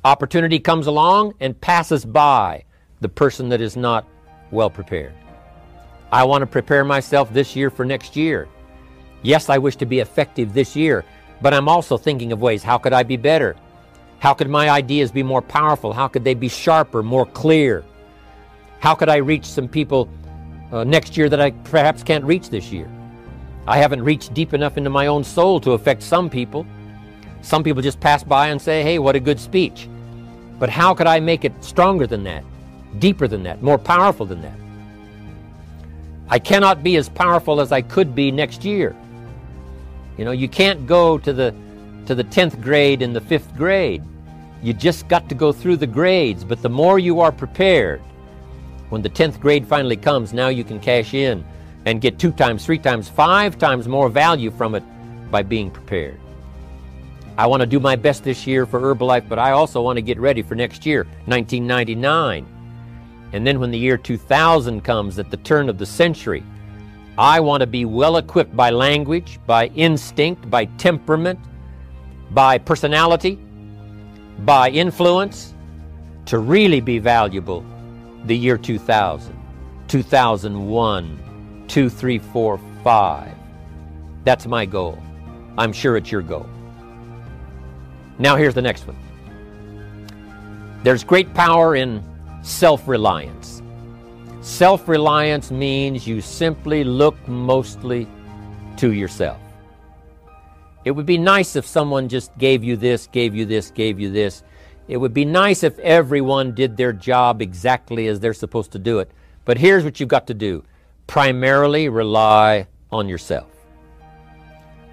Opportunity 0.03 0.59
comes 0.59 0.87
along 0.87 1.35
and 1.39 1.59
passes 1.61 2.03
by 2.03 2.63
the 2.99 3.09
person 3.09 3.49
that 3.49 3.61
is 3.61 3.77
not 3.77 4.05
well 4.51 4.69
prepared. 4.69 5.13
I 6.11 6.25
want 6.25 6.41
to 6.41 6.47
prepare 6.47 6.83
myself 6.83 7.31
this 7.33 7.55
year 7.55 7.69
for 7.69 7.85
next 7.85 8.15
year. 8.17 8.49
Yes, 9.21 9.49
I 9.49 9.57
wish 9.57 9.77
to 9.77 9.85
be 9.85 9.99
effective 9.99 10.53
this 10.53 10.75
year, 10.75 11.05
but 11.41 11.53
I'm 11.53 11.69
also 11.69 11.97
thinking 11.97 12.31
of 12.31 12.41
ways 12.41 12.63
how 12.63 12.77
could 12.77 12.91
I 12.91 13.03
be 13.03 13.17
better? 13.17 13.55
How 14.19 14.33
could 14.33 14.49
my 14.49 14.69
ideas 14.69 15.11
be 15.11 15.23
more 15.23 15.41
powerful? 15.41 15.93
How 15.93 16.07
could 16.07 16.23
they 16.23 16.33
be 16.33 16.49
sharper, 16.49 17.01
more 17.01 17.25
clear? 17.25 17.85
How 18.79 18.93
could 18.93 19.09
I 19.09 19.17
reach 19.17 19.45
some 19.45 19.67
people 19.67 20.09
uh, 20.71 20.83
next 20.83 21.15
year 21.15 21.29
that 21.29 21.39
I 21.39 21.51
perhaps 21.51 22.03
can't 22.03 22.25
reach 22.25 22.49
this 22.49 22.71
year? 22.71 22.89
I 23.65 23.77
haven't 23.77 24.03
reached 24.03 24.33
deep 24.33 24.53
enough 24.53 24.77
into 24.77 24.89
my 24.89 25.07
own 25.07 25.23
soul 25.23 25.59
to 25.61 25.71
affect 25.71 26.03
some 26.03 26.29
people. 26.29 26.65
Some 27.41 27.63
people 27.63 27.81
just 27.81 27.99
pass 27.99 28.23
by 28.23 28.49
and 28.49 28.61
say, 28.61 28.83
hey, 28.83 28.99
what 28.99 29.15
a 29.15 29.19
good 29.19 29.39
speech. 29.39 29.87
But 30.59 30.69
how 30.69 30.93
could 30.93 31.07
I 31.07 31.19
make 31.19 31.45
it 31.45 31.53
stronger 31.63 32.05
than 32.05 32.23
that, 32.23 32.43
deeper 32.99 33.27
than 33.27 33.43
that, 33.43 33.61
more 33.61 33.77
powerful 33.77 34.25
than 34.25 34.41
that? 34.41 34.57
I 36.31 36.39
cannot 36.39 36.81
be 36.81 36.95
as 36.95 37.09
powerful 37.09 37.59
as 37.59 37.73
I 37.73 37.81
could 37.81 38.15
be 38.15 38.31
next 38.31 38.63
year. 38.63 38.95
You 40.17 40.23
know, 40.23 40.31
you 40.31 40.47
can't 40.47 40.87
go 40.87 41.17
to 41.17 41.33
the 41.33 41.53
to 42.05 42.15
the 42.15 42.23
10th 42.23 42.61
grade 42.61 43.01
in 43.01 43.13
the 43.13 43.21
5th 43.21 43.55
grade. 43.55 44.01
You 44.63 44.73
just 44.73 45.07
got 45.07 45.29
to 45.29 45.35
go 45.35 45.51
through 45.51 45.77
the 45.77 45.87
grades, 45.87 46.43
but 46.43 46.61
the 46.61 46.69
more 46.69 46.99
you 46.99 47.19
are 47.19 47.31
prepared, 47.31 48.01
when 48.89 49.01
the 49.01 49.09
10th 49.09 49.39
grade 49.39 49.67
finally 49.67 49.97
comes, 49.97 50.33
now 50.33 50.47
you 50.47 50.63
can 50.63 50.79
cash 50.79 51.13
in 51.13 51.43
and 51.85 52.01
get 52.01 52.17
two 52.17 52.31
times, 52.31 52.65
three 52.65 52.79
times, 52.79 53.07
five 53.07 53.57
times 53.57 53.87
more 53.87 54.09
value 54.09 54.51
from 54.51 54.73
it 54.73 54.83
by 55.29 55.43
being 55.43 55.69
prepared. 55.69 56.19
I 57.37 57.47
want 57.47 57.61
to 57.61 57.67
do 57.67 57.79
my 57.79 57.95
best 57.95 58.23
this 58.23 58.47
year 58.47 58.65
for 58.65 58.79
Herbalife, 58.79 59.27
but 59.27 59.39
I 59.39 59.51
also 59.51 59.81
want 59.81 59.97
to 59.97 60.01
get 60.01 60.19
ready 60.19 60.41
for 60.41 60.55
next 60.55 60.85
year, 60.85 61.03
1999. 61.25 62.45
And 63.33 63.45
then 63.47 63.59
when 63.59 63.71
the 63.71 63.77
year 63.77 63.97
2000 63.97 64.81
comes 64.83 65.19
at 65.19 65.31
the 65.31 65.37
turn 65.37 65.69
of 65.69 65.77
the 65.77 65.85
century, 65.85 66.43
I 67.17 67.39
want 67.39 67.61
to 67.61 67.67
be 67.67 67.85
well 67.85 68.17
equipped 68.17 68.55
by 68.55 68.69
language, 68.69 69.39
by 69.45 69.67
instinct, 69.67 70.49
by 70.49 70.65
temperament, 70.65 71.39
by 72.31 72.57
personality, 72.57 73.37
by 74.39 74.69
influence 74.69 75.53
to 76.25 76.39
really 76.39 76.81
be 76.81 76.99
valuable 76.99 77.65
the 78.25 78.35
year 78.35 78.57
2000, 78.57 79.37
2001, 79.87 81.65
2, 81.67 81.89
3, 81.89 82.19
4, 82.19 82.59
5. 82.83 83.31
That's 84.23 84.45
my 84.45 84.65
goal. 84.65 84.97
I'm 85.57 85.73
sure 85.73 85.97
it's 85.97 86.11
your 86.11 86.21
goal. 86.21 86.47
Now, 88.19 88.35
here's 88.35 88.53
the 88.53 88.61
next 88.61 88.87
one. 88.87 88.97
There's 90.83 91.03
great 91.03 91.33
power 91.33 91.75
in 91.75 92.03
self 92.41 92.87
reliance. 92.87 93.61
Self 94.41 94.87
reliance 94.87 95.51
means 95.51 96.07
you 96.07 96.21
simply 96.21 96.83
look 96.83 97.15
mostly 97.27 98.07
to 98.77 98.93
yourself. 98.93 99.39
It 100.83 100.91
would 100.91 101.05
be 101.05 101.17
nice 101.17 101.55
if 101.55 101.65
someone 101.65 102.09
just 102.09 102.35
gave 102.37 102.63
you 102.63 102.75
this, 102.75 103.07
gave 103.07 103.35
you 103.35 103.45
this, 103.45 103.69
gave 103.69 103.99
you 103.99 104.11
this. 104.11 104.43
It 104.87 104.97
would 104.97 105.13
be 105.13 105.25
nice 105.25 105.63
if 105.63 105.77
everyone 105.79 106.55
did 106.55 106.75
their 106.75 106.91
job 106.91 107.41
exactly 107.41 108.07
as 108.07 108.19
they're 108.19 108.33
supposed 108.33 108.71
to 108.71 108.79
do 108.79 108.99
it. 108.99 109.11
But 109.45 109.57
here's 109.57 109.83
what 109.83 109.99
you've 109.99 110.09
got 110.09 110.27
to 110.27 110.33
do 110.33 110.63
primarily 111.05 111.89
rely 111.89 112.67
on 112.91 113.07
yourself. 113.07 113.47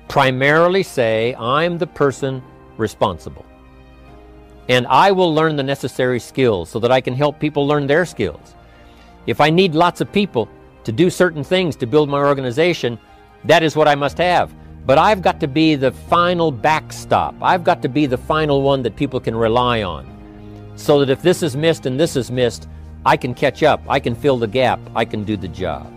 Primarily 0.08 0.82
say, 0.82 1.34
I'm 1.34 1.78
the 1.78 1.86
person 1.86 2.42
responsible. 2.76 3.44
And 4.68 4.86
I 4.86 5.12
will 5.12 5.34
learn 5.34 5.56
the 5.56 5.62
necessary 5.62 6.20
skills 6.20 6.68
so 6.68 6.78
that 6.80 6.92
I 6.92 7.00
can 7.00 7.14
help 7.14 7.40
people 7.40 7.66
learn 7.66 7.86
their 7.86 8.04
skills. 8.04 8.54
If 9.26 9.40
I 9.40 9.50
need 9.50 9.74
lots 9.74 10.00
of 10.00 10.12
people 10.12 10.48
to 10.84 10.92
do 10.92 11.10
certain 11.10 11.42
things 11.42 11.76
to 11.76 11.86
build 11.86 12.08
my 12.08 12.18
organization, 12.18 12.98
that 13.44 13.62
is 13.62 13.76
what 13.76 13.88
I 13.88 13.94
must 13.94 14.18
have. 14.18 14.52
But 14.86 14.98
I've 14.98 15.22
got 15.22 15.40
to 15.40 15.48
be 15.48 15.74
the 15.74 15.92
final 15.92 16.50
backstop. 16.50 17.34
I've 17.42 17.64
got 17.64 17.82
to 17.82 17.88
be 17.88 18.06
the 18.06 18.16
final 18.16 18.62
one 18.62 18.82
that 18.82 18.96
people 18.96 19.20
can 19.20 19.36
rely 19.36 19.82
on. 19.82 20.06
So 20.76 21.00
that 21.00 21.10
if 21.10 21.22
this 21.22 21.42
is 21.42 21.56
missed 21.56 21.86
and 21.86 21.98
this 21.98 22.16
is 22.16 22.30
missed, 22.30 22.68
I 23.04 23.16
can 23.16 23.34
catch 23.34 23.62
up. 23.62 23.82
I 23.88 24.00
can 24.00 24.14
fill 24.14 24.38
the 24.38 24.46
gap. 24.46 24.80
I 24.94 25.04
can 25.04 25.24
do 25.24 25.36
the 25.36 25.48
job. 25.48 25.92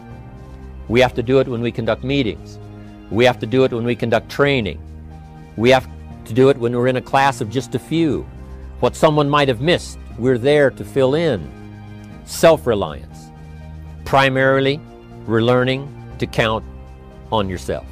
We 0.87 0.99
have 0.99 1.13
to 1.13 1.23
do 1.23 1.39
it 1.39 1.47
when 1.47 1.61
we 1.61 1.71
conduct 1.71 2.03
meetings. 2.03 2.59
We 3.09 3.25
have 3.25 3.39
to 3.39 3.45
do 3.45 3.63
it 3.63 3.71
when 3.71 3.85
we 3.85 3.95
conduct 3.95 4.29
training. 4.29 4.79
We 5.55 5.69
have 5.69 5.87
to 6.25 6.33
do 6.33 6.49
it 6.49 6.57
when 6.57 6.75
we're 6.75 6.87
in 6.87 6.97
a 6.97 7.01
class 7.01 7.41
of 7.41 7.49
just 7.49 7.75
a 7.75 7.79
few. 7.79 8.25
What 8.81 8.95
someone 8.95 9.29
might 9.29 9.47
have 9.47 9.61
missed, 9.61 9.99
we're 10.17 10.39
there 10.39 10.71
to 10.71 10.83
fill 10.83 11.13
in. 11.13 11.51
Self 12.25 12.65
reliance. 12.65 13.29
Primarily, 14.05 14.81
we're 15.27 15.43
learning 15.43 15.87
to 16.17 16.25
count 16.25 16.65
on 17.31 17.47
yourself. 17.47 17.85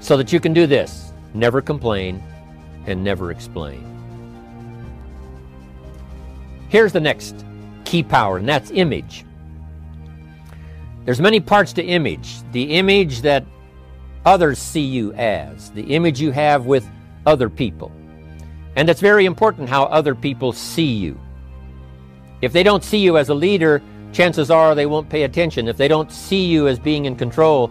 So 0.00 0.16
that 0.16 0.32
you 0.32 0.40
can 0.40 0.52
do 0.52 0.66
this 0.66 1.12
never 1.34 1.62
complain 1.62 2.20
and 2.86 3.04
never 3.04 3.30
explain. 3.30 3.82
Here's 6.68 6.92
the 6.92 7.00
next 7.00 7.44
key 7.84 8.02
power, 8.02 8.38
and 8.38 8.48
that's 8.48 8.72
image. 8.72 9.24
There's 11.04 11.20
many 11.20 11.38
parts 11.38 11.72
to 11.74 11.82
image. 11.84 12.40
The 12.50 12.72
image 12.72 13.22
that 13.22 13.44
others 14.26 14.58
see 14.58 14.80
you 14.80 15.12
as, 15.12 15.70
the 15.70 15.94
image 15.94 16.20
you 16.20 16.32
have 16.32 16.66
with 16.66 16.84
other 17.24 17.48
people. 17.48 17.92
And 18.76 18.88
it's 18.88 19.00
very 19.00 19.24
important 19.24 19.68
how 19.68 19.84
other 19.84 20.14
people 20.14 20.52
see 20.52 20.92
you. 20.92 21.18
If 22.42 22.52
they 22.52 22.62
don't 22.62 22.84
see 22.84 22.98
you 22.98 23.16
as 23.16 23.28
a 23.28 23.34
leader, 23.34 23.82
chances 24.12 24.50
are 24.50 24.74
they 24.74 24.86
won't 24.86 25.08
pay 25.08 25.22
attention. 25.22 25.68
If 25.68 25.76
they 25.76 25.88
don't 25.88 26.10
see 26.10 26.44
you 26.44 26.68
as 26.68 26.78
being 26.78 27.04
in 27.04 27.16
control, 27.16 27.70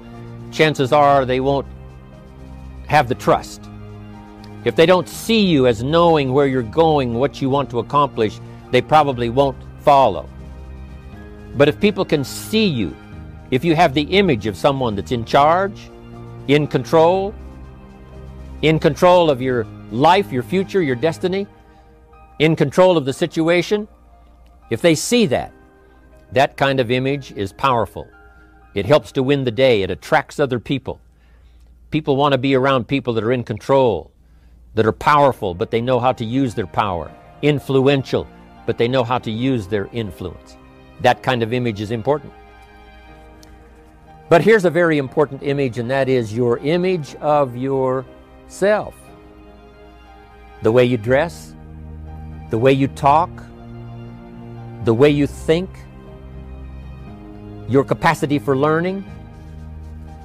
chances 0.52 0.94
are 0.94 1.26
they 1.26 1.40
won't 1.40 1.68
have 2.88 3.08
the 3.08 3.16
trust. 3.16 3.70
If 4.66 4.76
they 4.76 4.86
don't 4.86 5.10
see 5.10 5.46
you 5.46 5.68
as 5.68 5.84
knowing 5.84 6.32
where 6.32 6.48
you're 6.48 6.64
going, 6.64 7.16
what 7.16 7.42
you 7.42 7.50
want 7.50 7.70
to 7.72 7.80
accomplish, 7.80 8.40
they 8.72 8.82
probably 8.82 9.30
won't 9.30 9.58
follow. 9.80 10.30
But 11.56 11.68
if 11.68 11.80
people 11.80 12.06
can 12.06 12.24
see 12.24 12.66
you, 12.66 12.96
if 13.52 13.64
you 13.64 13.76
have 13.76 13.94
the 13.94 14.04
image 14.04 14.48
of 14.48 14.56
someone 14.56 14.96
that's 14.96 15.12
in 15.12 15.26
charge, 15.26 15.90
in 16.48 16.66
control, 16.66 17.36
in 18.62 18.80
control 18.80 19.30
of 19.30 19.42
your 19.42 19.68
life, 19.94 20.32
your 20.32 20.44
future, 20.44 20.82
your 20.82 20.96
destiny, 20.96 21.48
in 22.40 22.56
control 22.56 22.98
of 22.98 23.06
the 23.06 23.14
situation, 23.14 23.88
if 24.70 24.82
they 24.82 24.96
see 24.96 25.26
that, 25.28 25.54
that 26.32 26.58
kind 26.58 26.80
of 26.80 26.90
image 26.90 27.32
is 27.34 27.54
powerful. 27.54 28.08
It 28.74 28.88
helps 28.88 29.12
to 29.14 29.24
win 29.24 29.44
the 29.44 29.52
day. 29.52 29.84
It 29.84 29.92
attracts 29.92 30.40
other 30.40 30.60
people. 30.60 31.00
People 31.92 32.16
want 32.16 32.32
to 32.32 32.40
be 32.40 32.56
around 32.56 32.88
people 32.88 33.14
that 33.14 33.24
are 33.24 33.32
in 33.32 33.44
control, 33.44 34.12
that 34.74 34.88
are 34.88 34.92
powerful, 34.92 35.54
but 35.54 35.70
they 35.70 35.80
know 35.80 36.00
how 36.00 36.12
to 36.14 36.26
use 36.26 36.56
their 36.56 36.66
power, 36.66 37.12
influential, 37.44 38.28
but 38.66 38.80
they 38.80 38.88
know 38.88 39.04
how 39.04 39.20
to 39.20 39.30
use 39.30 39.68
their 39.68 39.88
influence. 39.94 40.58
That 41.02 41.22
kind 41.22 41.44
of 41.44 41.54
image 41.54 41.82
is 41.82 41.92
important. 41.92 42.34
But 44.30 44.42
here's 44.42 44.66
a 44.66 44.72
very 44.72 44.98
important 44.98 45.44
image, 45.44 45.78
and 45.78 45.92
that 45.92 46.10
is 46.10 46.36
your 46.36 46.58
image 46.60 47.14
of 47.16 47.56
yourself. 47.56 48.96
The 50.64 50.72
way 50.72 50.86
you 50.86 50.98
dress, 50.98 51.54
the 52.50 52.58
way 52.58 52.74
you 52.74 52.88
talk, 52.88 53.30
the 54.86 54.94
way 54.94 55.10
you 55.10 55.28
think, 55.28 55.70
your 57.70 57.84
capacity 57.84 58.40
for 58.40 58.58
learning. 58.58 59.04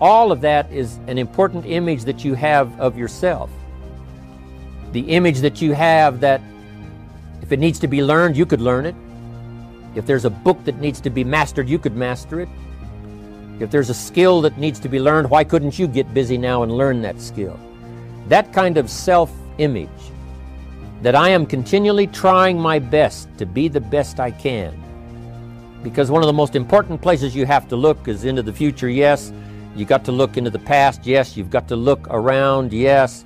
All 0.00 0.32
of 0.32 0.40
that 0.42 0.70
is 0.72 0.98
an 1.06 1.18
important 1.18 1.66
image 1.66 2.04
that 2.04 2.24
you 2.24 2.34
have 2.34 2.78
of 2.80 2.96
yourself. 2.96 3.50
The 4.92 5.00
image 5.00 5.40
that 5.40 5.60
you 5.60 5.72
have 5.72 6.20
that 6.20 6.40
if 7.42 7.52
it 7.52 7.58
needs 7.58 7.78
to 7.78 7.88
be 7.88 8.02
learned, 8.02 8.36
you 8.36 8.44
could 8.44 8.60
learn 8.60 8.84
it. 8.84 8.94
If 9.94 10.06
there's 10.06 10.24
a 10.24 10.30
book 10.30 10.62
that 10.64 10.80
needs 10.80 11.00
to 11.00 11.10
be 11.10 11.24
mastered, 11.24 11.68
you 11.68 11.78
could 11.78 11.96
master 11.96 12.40
it. 12.40 12.48
If 13.58 13.70
there's 13.70 13.90
a 13.90 13.94
skill 13.94 14.40
that 14.42 14.58
needs 14.58 14.78
to 14.80 14.88
be 14.88 15.00
learned, 15.00 15.30
why 15.30 15.44
couldn't 15.44 15.78
you 15.78 15.88
get 15.88 16.12
busy 16.14 16.38
now 16.38 16.62
and 16.62 16.70
learn 16.70 17.00
that 17.02 17.20
skill? 17.20 17.58
That 18.28 18.52
kind 18.52 18.76
of 18.76 18.90
self 18.90 19.32
image, 19.56 19.88
that 21.02 21.14
I 21.14 21.28
am 21.30 21.46
continually 21.46 22.06
trying 22.06 22.58
my 22.58 22.78
best 22.78 23.28
to 23.38 23.46
be 23.46 23.68
the 23.68 23.80
best 23.80 24.20
I 24.20 24.30
can. 24.30 24.74
Because 25.82 26.10
one 26.10 26.22
of 26.22 26.26
the 26.26 26.32
most 26.32 26.56
important 26.56 27.00
places 27.00 27.36
you 27.36 27.46
have 27.46 27.68
to 27.68 27.76
look 27.76 28.08
is 28.08 28.24
into 28.24 28.42
the 28.42 28.52
future, 28.52 28.88
yes. 28.88 29.32
You 29.76 29.84
got 29.84 30.04
to 30.06 30.12
look 30.12 30.36
into 30.36 30.50
the 30.50 30.58
past, 30.58 31.06
yes. 31.06 31.36
You've 31.36 31.50
got 31.50 31.68
to 31.68 31.76
look 31.76 32.06
around, 32.10 32.72
yes. 32.72 33.24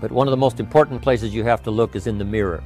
But 0.00 0.10
one 0.10 0.26
of 0.26 0.30
the 0.30 0.38
most 0.38 0.58
important 0.58 1.02
places 1.02 1.34
you 1.34 1.44
have 1.44 1.62
to 1.64 1.70
look 1.70 1.94
is 1.94 2.06
in 2.06 2.18
the 2.18 2.24
mirror. 2.24 2.64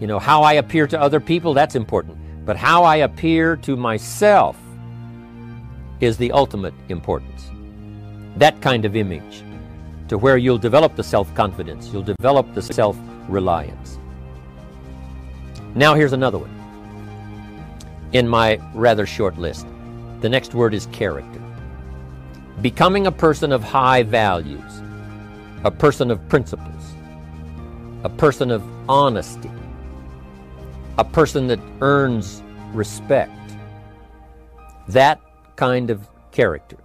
You 0.00 0.06
know, 0.06 0.18
how 0.18 0.42
I 0.42 0.54
appear 0.54 0.86
to 0.86 1.00
other 1.00 1.20
people, 1.20 1.52
that's 1.52 1.74
important. 1.74 2.16
But 2.46 2.56
how 2.56 2.84
I 2.84 2.96
appear 2.96 3.56
to 3.56 3.76
myself, 3.76 4.56
is 6.00 6.16
the 6.16 6.32
ultimate 6.32 6.74
importance. 6.88 7.50
That 8.36 8.60
kind 8.60 8.84
of 8.84 8.96
image, 8.96 9.42
to 10.08 10.16
where 10.16 10.36
you'll 10.36 10.58
develop 10.58 10.96
the 10.96 11.02
self 11.02 11.32
confidence, 11.34 11.88
you'll 11.92 12.02
develop 12.02 12.54
the 12.54 12.62
self 12.62 12.96
reliance. 13.28 13.98
Now, 15.74 15.94
here's 15.94 16.12
another 16.12 16.38
one 16.38 16.54
in 18.12 18.26
my 18.26 18.58
rather 18.74 19.06
short 19.06 19.38
list. 19.38 19.66
The 20.20 20.28
next 20.28 20.54
word 20.54 20.74
is 20.74 20.86
character. 20.86 21.42
Becoming 22.62 23.06
a 23.06 23.12
person 23.12 23.52
of 23.52 23.62
high 23.62 24.02
values, 24.02 24.82
a 25.64 25.70
person 25.70 26.10
of 26.10 26.26
principles, 26.28 26.94
a 28.04 28.08
person 28.08 28.50
of 28.50 28.62
honesty, 28.88 29.50
a 30.96 31.04
person 31.04 31.46
that 31.48 31.60
earns 31.80 32.42
respect. 32.72 33.32
That 34.88 35.20
kind 35.56 35.90
of 35.90 36.08
character. 36.32 36.78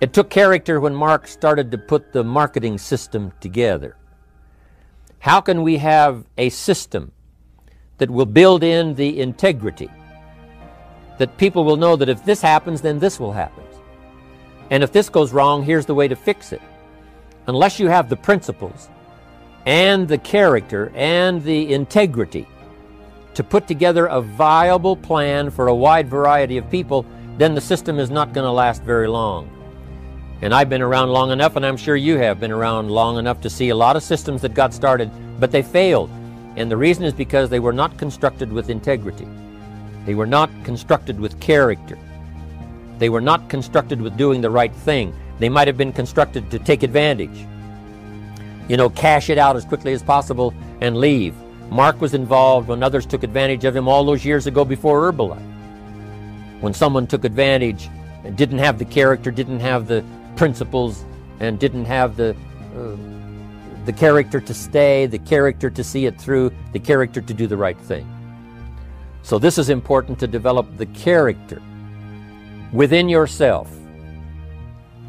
It 0.00 0.12
took 0.12 0.30
character 0.30 0.80
when 0.80 0.94
Mark 0.94 1.26
started 1.26 1.70
to 1.70 1.78
put 1.78 2.12
the 2.12 2.24
marketing 2.24 2.78
system 2.78 3.32
together. 3.40 3.96
How 5.22 5.40
can 5.40 5.62
we 5.62 5.76
have 5.76 6.24
a 6.36 6.48
system 6.48 7.12
that 7.98 8.10
will 8.10 8.26
build 8.26 8.64
in 8.64 8.96
the 8.96 9.20
integrity? 9.20 9.88
That 11.18 11.38
people 11.38 11.62
will 11.62 11.76
know 11.76 11.94
that 11.94 12.08
if 12.08 12.24
this 12.24 12.42
happens, 12.42 12.80
then 12.80 12.98
this 12.98 13.20
will 13.20 13.30
happen. 13.30 13.62
And 14.70 14.82
if 14.82 14.90
this 14.90 15.08
goes 15.08 15.32
wrong, 15.32 15.62
here's 15.62 15.86
the 15.86 15.94
way 15.94 16.08
to 16.08 16.16
fix 16.16 16.52
it. 16.52 16.60
Unless 17.46 17.78
you 17.78 17.86
have 17.86 18.08
the 18.08 18.16
principles 18.16 18.90
and 19.64 20.08
the 20.08 20.18
character 20.18 20.90
and 20.96 21.40
the 21.44 21.72
integrity 21.72 22.48
to 23.34 23.44
put 23.44 23.68
together 23.68 24.06
a 24.06 24.20
viable 24.20 24.96
plan 24.96 25.50
for 25.50 25.68
a 25.68 25.74
wide 25.74 26.08
variety 26.08 26.56
of 26.56 26.68
people, 26.68 27.06
then 27.38 27.54
the 27.54 27.60
system 27.60 28.00
is 28.00 28.10
not 28.10 28.32
going 28.32 28.44
to 28.44 28.50
last 28.50 28.82
very 28.82 29.06
long. 29.06 29.48
And 30.42 30.52
I've 30.52 30.68
been 30.68 30.82
around 30.82 31.10
long 31.10 31.30
enough, 31.30 31.54
and 31.54 31.64
I'm 31.64 31.76
sure 31.76 31.94
you 31.94 32.18
have 32.18 32.40
been 32.40 32.50
around 32.50 32.90
long 32.90 33.16
enough 33.16 33.40
to 33.42 33.50
see 33.50 33.68
a 33.68 33.76
lot 33.76 33.94
of 33.94 34.02
systems 34.02 34.42
that 34.42 34.54
got 34.54 34.74
started, 34.74 35.08
but 35.38 35.52
they 35.52 35.62
failed. 35.62 36.10
And 36.56 36.68
the 36.68 36.76
reason 36.76 37.04
is 37.04 37.12
because 37.12 37.48
they 37.48 37.60
were 37.60 37.72
not 37.72 37.96
constructed 37.96 38.52
with 38.52 38.68
integrity. 38.68 39.28
They 40.04 40.16
were 40.16 40.26
not 40.26 40.50
constructed 40.64 41.20
with 41.20 41.38
character. 41.38 41.96
They 42.98 43.08
were 43.08 43.20
not 43.20 43.48
constructed 43.48 44.02
with 44.02 44.16
doing 44.16 44.40
the 44.40 44.50
right 44.50 44.72
thing. 44.72 45.14
They 45.38 45.48
might 45.48 45.68
have 45.68 45.76
been 45.78 45.92
constructed 45.92 46.50
to 46.50 46.58
take 46.58 46.82
advantage. 46.82 47.46
You 48.68 48.76
know, 48.76 48.90
cash 48.90 49.30
it 49.30 49.38
out 49.38 49.54
as 49.54 49.64
quickly 49.64 49.92
as 49.92 50.02
possible 50.02 50.52
and 50.80 50.96
leave. 50.96 51.36
Mark 51.70 52.00
was 52.00 52.14
involved 52.14 52.66
when 52.66 52.82
others 52.82 53.06
took 53.06 53.22
advantage 53.22 53.64
of 53.64 53.76
him 53.76 53.86
all 53.86 54.04
those 54.04 54.24
years 54.24 54.48
ago 54.48 54.64
before 54.64 55.12
Herbalife. 55.12 55.40
When 56.60 56.74
someone 56.74 57.06
took 57.06 57.24
advantage 57.24 57.88
didn't 58.36 58.58
have 58.58 58.78
the 58.78 58.84
character, 58.84 59.30
didn't 59.30 59.60
have 59.60 59.86
the 59.86 60.04
principles, 60.36 61.04
and 61.40 61.58
didn't 61.58 61.84
have 61.84 62.16
the 62.16 62.36
uh, 62.76 62.96
the 63.84 63.92
character 63.92 64.40
to 64.40 64.54
stay, 64.54 65.06
the 65.06 65.18
character 65.18 65.68
to 65.68 65.82
see 65.82 66.06
it 66.06 66.20
through, 66.20 66.52
the 66.72 66.78
character 66.78 67.20
to 67.20 67.34
do 67.34 67.46
the 67.46 67.56
right 67.56 67.78
thing. 67.80 68.06
So 69.22 69.38
this 69.38 69.58
is 69.58 69.70
important 69.70 70.18
to 70.20 70.26
develop 70.26 70.76
the 70.76 70.86
character 70.86 71.60
within 72.72 73.08
yourself 73.08 73.70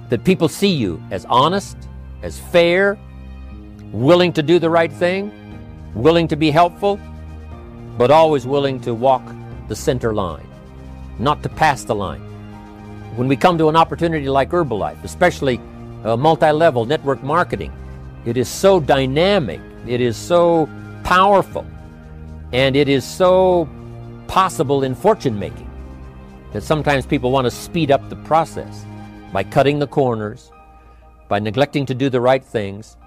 that 0.09 0.23
people 0.23 0.47
see 0.47 0.73
you 0.73 1.01
as 1.11 1.25
honest, 1.25 1.77
as 2.21 2.39
fair, 2.39 2.97
willing 3.91 4.33
to 4.33 4.43
do 4.43 4.59
the 4.59 4.69
right 4.69 4.91
thing, 4.91 5.31
willing 5.93 6.27
to 6.27 6.35
be 6.35 6.51
helpful, 6.51 6.99
but 7.97 8.11
always 8.11 8.45
willing 8.45 8.79
to 8.81 8.93
walk 8.93 9.23
the 9.67 9.75
center 9.75 10.13
line, 10.13 10.47
not 11.19 11.43
to 11.43 11.49
pass 11.49 11.83
the 11.83 11.95
line. 11.95 12.23
When 13.15 13.27
we 13.27 13.35
come 13.35 13.59
to 13.59 13.69
an 13.69 13.75
opportunity 13.75 14.27
like 14.27 14.49
Herbalife, 14.49 15.03
especially 15.03 15.61
uh, 16.03 16.17
multi-level 16.17 16.85
network 16.85 17.21
marketing, 17.21 17.71
it 18.25 18.37
is 18.37 18.49
so 18.49 18.79
dynamic, 18.79 19.61
it 19.85 20.01
is 20.01 20.17
so 20.17 20.67
powerful, 21.03 21.63
and 22.53 22.75
it 22.75 22.89
is 22.89 23.05
so 23.05 23.69
possible 24.27 24.83
in 24.83 24.95
fortune 24.95 25.37
making 25.37 25.69
that 26.53 26.63
sometimes 26.63 27.05
people 27.05 27.31
want 27.31 27.45
to 27.45 27.51
speed 27.51 27.91
up 27.91 28.09
the 28.09 28.15
process 28.15 28.83
by 29.31 29.43
cutting 29.43 29.77
the 29.77 29.85
corners, 29.85 30.51
by 31.29 31.37
neglecting 31.37 31.85
to 31.85 31.93
do 31.93 32.09
the 32.09 32.19
right 32.19 32.43
things, 32.43 32.97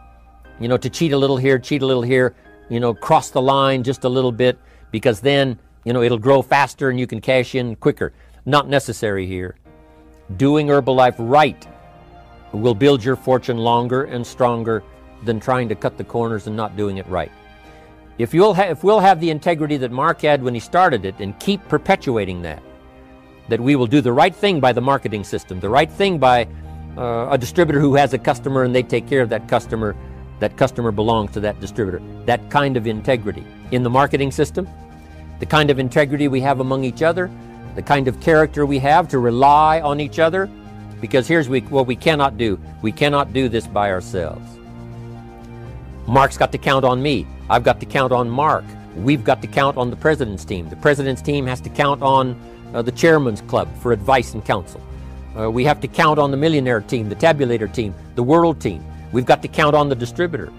you 0.61 0.69
know, 0.69 0.77
to 0.77 0.89
cheat 0.89 1.13
a 1.13 1.19
little 1.19 1.37
here, 1.37 1.59
cheat 1.59 1.83
a 1.83 1.87
little 1.87 2.03
here, 2.03 2.37
you 2.69 2.79
know, 2.79 2.95
cross 2.95 3.31
the 3.31 3.43
line 3.43 3.83
just 3.83 4.05
a 4.05 4.09
little 4.09 4.33
bit 4.33 4.57
because 4.93 5.21
then, 5.21 5.59
you 5.85 5.93
know, 5.93 6.03
it'll 6.03 6.17
grow 6.17 6.43
faster 6.43 6.91
and 6.91 7.01
you 7.01 7.09
can 7.09 7.21
cash 7.21 7.57
in 7.57 7.75
quicker. 7.75 8.13
Not 8.45 8.69
necessary 8.69 9.27
here. 9.27 9.57
Doing 10.37 10.67
Herbalife 10.67 11.15
right 11.19 11.67
will 12.53 12.75
build 12.75 13.05
your 13.05 13.17
fortune 13.17 13.59
longer 13.59 14.05
and 14.05 14.27
stronger 14.27 14.83
than 15.25 15.39
trying 15.39 15.69
to 15.69 15.75
cut 15.75 15.97
the 15.97 16.05
corners 16.05 16.47
and 16.47 16.57
not 16.57 16.77
doing 16.77 16.97
it 16.97 17.07
right. 17.07 17.31
If, 18.19 18.35
you'll 18.35 18.55
ha- 18.55 18.63
if 18.63 18.83
we'll 18.83 19.01
have 19.01 19.21
the 19.21 19.31
integrity 19.31 19.77
that 19.77 19.93
Mark 19.93 20.23
had 20.23 20.43
when 20.43 20.55
he 20.55 20.61
started 20.61 21.05
it 21.05 21.15
and 21.21 21.39
keep 21.39 21.67
perpetuating 21.69 22.43
that, 22.43 22.63
that 23.49 23.61
we 23.61 23.77
will 23.77 23.87
do 23.87 24.01
the 24.01 24.13
right 24.13 24.35
thing 24.35 24.59
by 24.59 24.73
the 24.73 24.81
marketing 24.81 25.23
system, 25.23 25.61
the 25.61 25.69
right 25.69 25.91
thing 25.91 26.19
by 26.19 26.49
uh, 26.97 27.29
a 27.31 27.39
distributor 27.39 27.79
who 27.79 27.95
has 27.95 28.13
a 28.15 28.19
customer 28.19 28.65
and 28.65 28.75
they 28.75 28.83
take 28.83 29.07
care 29.07 29.21
of 29.21 29.29
that 29.29 29.47
customer 29.49 29.95
that 30.39 30.57
customer 30.57 30.93
belongs 30.93 31.31
to 31.33 31.41
that 31.41 31.61
distributor. 31.61 32.03
That 32.27 32.51
kind 32.51 32.77
of 32.77 32.87
integrity 32.87 33.45
in 33.71 33.83
the 33.83 33.91
marketing 33.91 34.31
system, 34.31 34.69
the 35.39 35.47
kind 35.47 35.71
of 35.71 35.79
integrity 35.79 36.29
we 36.29 36.41
have 36.43 36.61
among 36.61 36.85
each 36.85 37.03
other, 37.03 37.31
the 37.75 37.83
kind 37.83 38.09
of 38.09 38.21
character 38.21 38.65
we 38.65 38.79
have 38.79 39.09
to 39.09 39.19
rely 39.19 39.81
on 39.81 40.01
each 40.01 40.19
other. 40.19 40.49
Because 41.01 41.29
here's 41.29 41.49
what 41.49 41.87
we 41.87 41.97
cannot 41.97 42.39
do 42.39 42.59
we 42.83 42.93
cannot 42.93 43.33
do 43.33 43.49
this 43.49 43.67
by 43.67 43.91
ourselves. 43.91 44.59
Mark's 46.07 46.39
got 46.39 46.53
to 46.53 46.59
count 46.59 46.85
on 46.85 47.03
me. 47.03 47.27
I've 47.51 47.65
got 47.65 47.81
to 47.81 47.87
count 47.87 48.13
on 48.13 48.31
Mark. 48.31 48.65
We've 48.97 49.25
got 49.25 49.43
to 49.43 49.49
count 49.49 49.77
on 49.77 49.91
the 49.91 49.97
president's 49.97 50.45
team. 50.45 50.69
The 50.69 50.77
president's 50.77 51.21
team 51.21 51.47
has 51.47 51.61
to 51.63 51.69
count 51.69 52.01
on 52.03 52.41
uh, 52.73 52.83
the 52.83 52.93
chairman's 52.93 53.43
club 53.43 53.69
for 53.81 53.93
advice 53.93 54.33
and 54.33 54.45
counsel. 54.45 54.81
Uh, 55.39 55.51
we 55.51 55.65
have 55.65 55.81
to 55.81 55.89
count 55.89 56.19
on 56.19 56.31
the 56.31 56.37
millionaire 56.37 56.81
team, 56.81 57.09
the 57.09 57.15
tabulator 57.15 57.73
team, 57.73 57.95
the 58.15 58.23
world 58.23 58.61
team. 58.61 58.83
We've 59.13 59.27
got 59.27 59.43
to 59.43 59.49
count 59.49 59.77
on 59.77 59.89
the 59.89 59.95
distributor. 59.95 60.53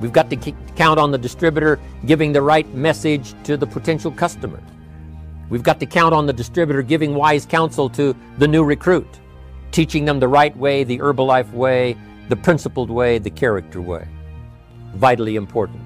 We've 0.00 0.12
got 0.12 0.30
to 0.30 0.36
count 0.76 0.98
on 0.98 1.10
the 1.10 1.18
distributor 1.18 1.78
giving 2.06 2.32
the 2.32 2.40
right 2.40 2.66
message 2.74 3.34
to 3.44 3.56
the 3.56 3.66
potential 3.66 4.10
customer. 4.12 4.60
We've 5.50 5.62
got 5.62 5.80
to 5.80 5.86
count 5.86 6.14
on 6.14 6.26
the 6.26 6.32
distributor 6.32 6.82
giving 6.82 7.14
wise 7.14 7.46
counsel 7.46 7.88
to 7.90 8.14
the 8.38 8.48
new 8.48 8.64
recruit, 8.64 9.20
teaching 9.70 10.04
them 10.04 10.20
the 10.20 10.28
right 10.28 10.56
way, 10.56 10.84
the 10.84 10.98
Herbalife 10.98 11.50
way, 11.52 11.96
the 12.28 12.36
principled 12.36 12.90
way, 12.90 13.18
the 13.18 13.30
character 13.30 13.80
way. 13.80 14.06
Vitally 14.94 15.36
important. 15.36 15.82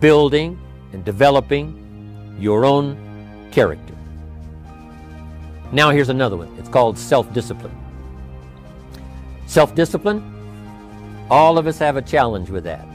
Building 0.00 0.58
and 0.92 1.04
developing 1.04 2.36
your 2.38 2.64
own 2.64 3.48
character. 3.50 3.94
Now, 5.72 5.90
here's 5.90 6.10
another 6.10 6.36
one. 6.36 6.54
It's 6.58 6.68
called 6.68 6.98
self 6.98 7.32
discipline. 7.32 7.76
Self 9.46 9.74
discipline 9.74 10.32
all 11.30 11.58
of 11.58 11.66
us 11.66 11.78
have 11.78 11.96
a 11.96 12.02
challenge 12.02 12.50
with 12.50 12.64
that. 12.64 12.86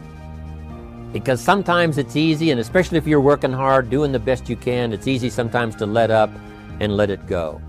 Because 1.14 1.42
sometimes 1.42 1.98
it's 1.98 2.16
easy, 2.16 2.52
and 2.52 2.60
especially 2.60 2.98
if 2.98 3.06
you're 3.06 3.22
working 3.22 3.52
hard, 3.52 3.90
doing 3.90 4.12
the 4.12 4.20
best 4.20 4.50
you 4.50 4.56
can, 4.56 4.94
it's 4.94 5.08
easy 5.08 5.30
sometimes 5.30 5.76
to 5.78 5.86
let 5.86 6.10
up 6.10 6.30
and 6.80 6.96
let 6.96 7.10
it 7.10 7.28
go. 7.28 7.62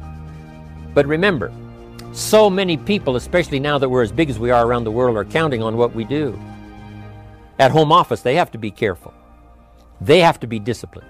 But 0.95 1.07
remember, 1.07 1.53
so 2.13 2.49
many 2.49 2.77
people, 2.77 3.17
especially 3.17 3.59
now 3.59 3.79
that 3.79 3.89
we're 3.89 4.03
as 4.03 4.13
big 4.13 4.31
as 4.31 4.39
we 4.39 4.51
are 4.51 4.67
around 4.67 4.85
the 4.85 4.91
world, 4.91 5.17
are 5.17 5.25
counting 5.25 5.63
on 5.63 5.77
what 5.77 5.95
we 5.95 6.05
do. 6.05 6.39
At 7.59 7.71
home 7.71 7.91
office, 7.91 8.23
they 8.23 8.35
have 8.37 8.51
to 8.53 8.59
be 8.59 8.71
careful. 8.71 9.13
They 10.01 10.21
have 10.21 10.39
to 10.41 10.47
be 10.47 10.59
disciplined. 10.59 11.09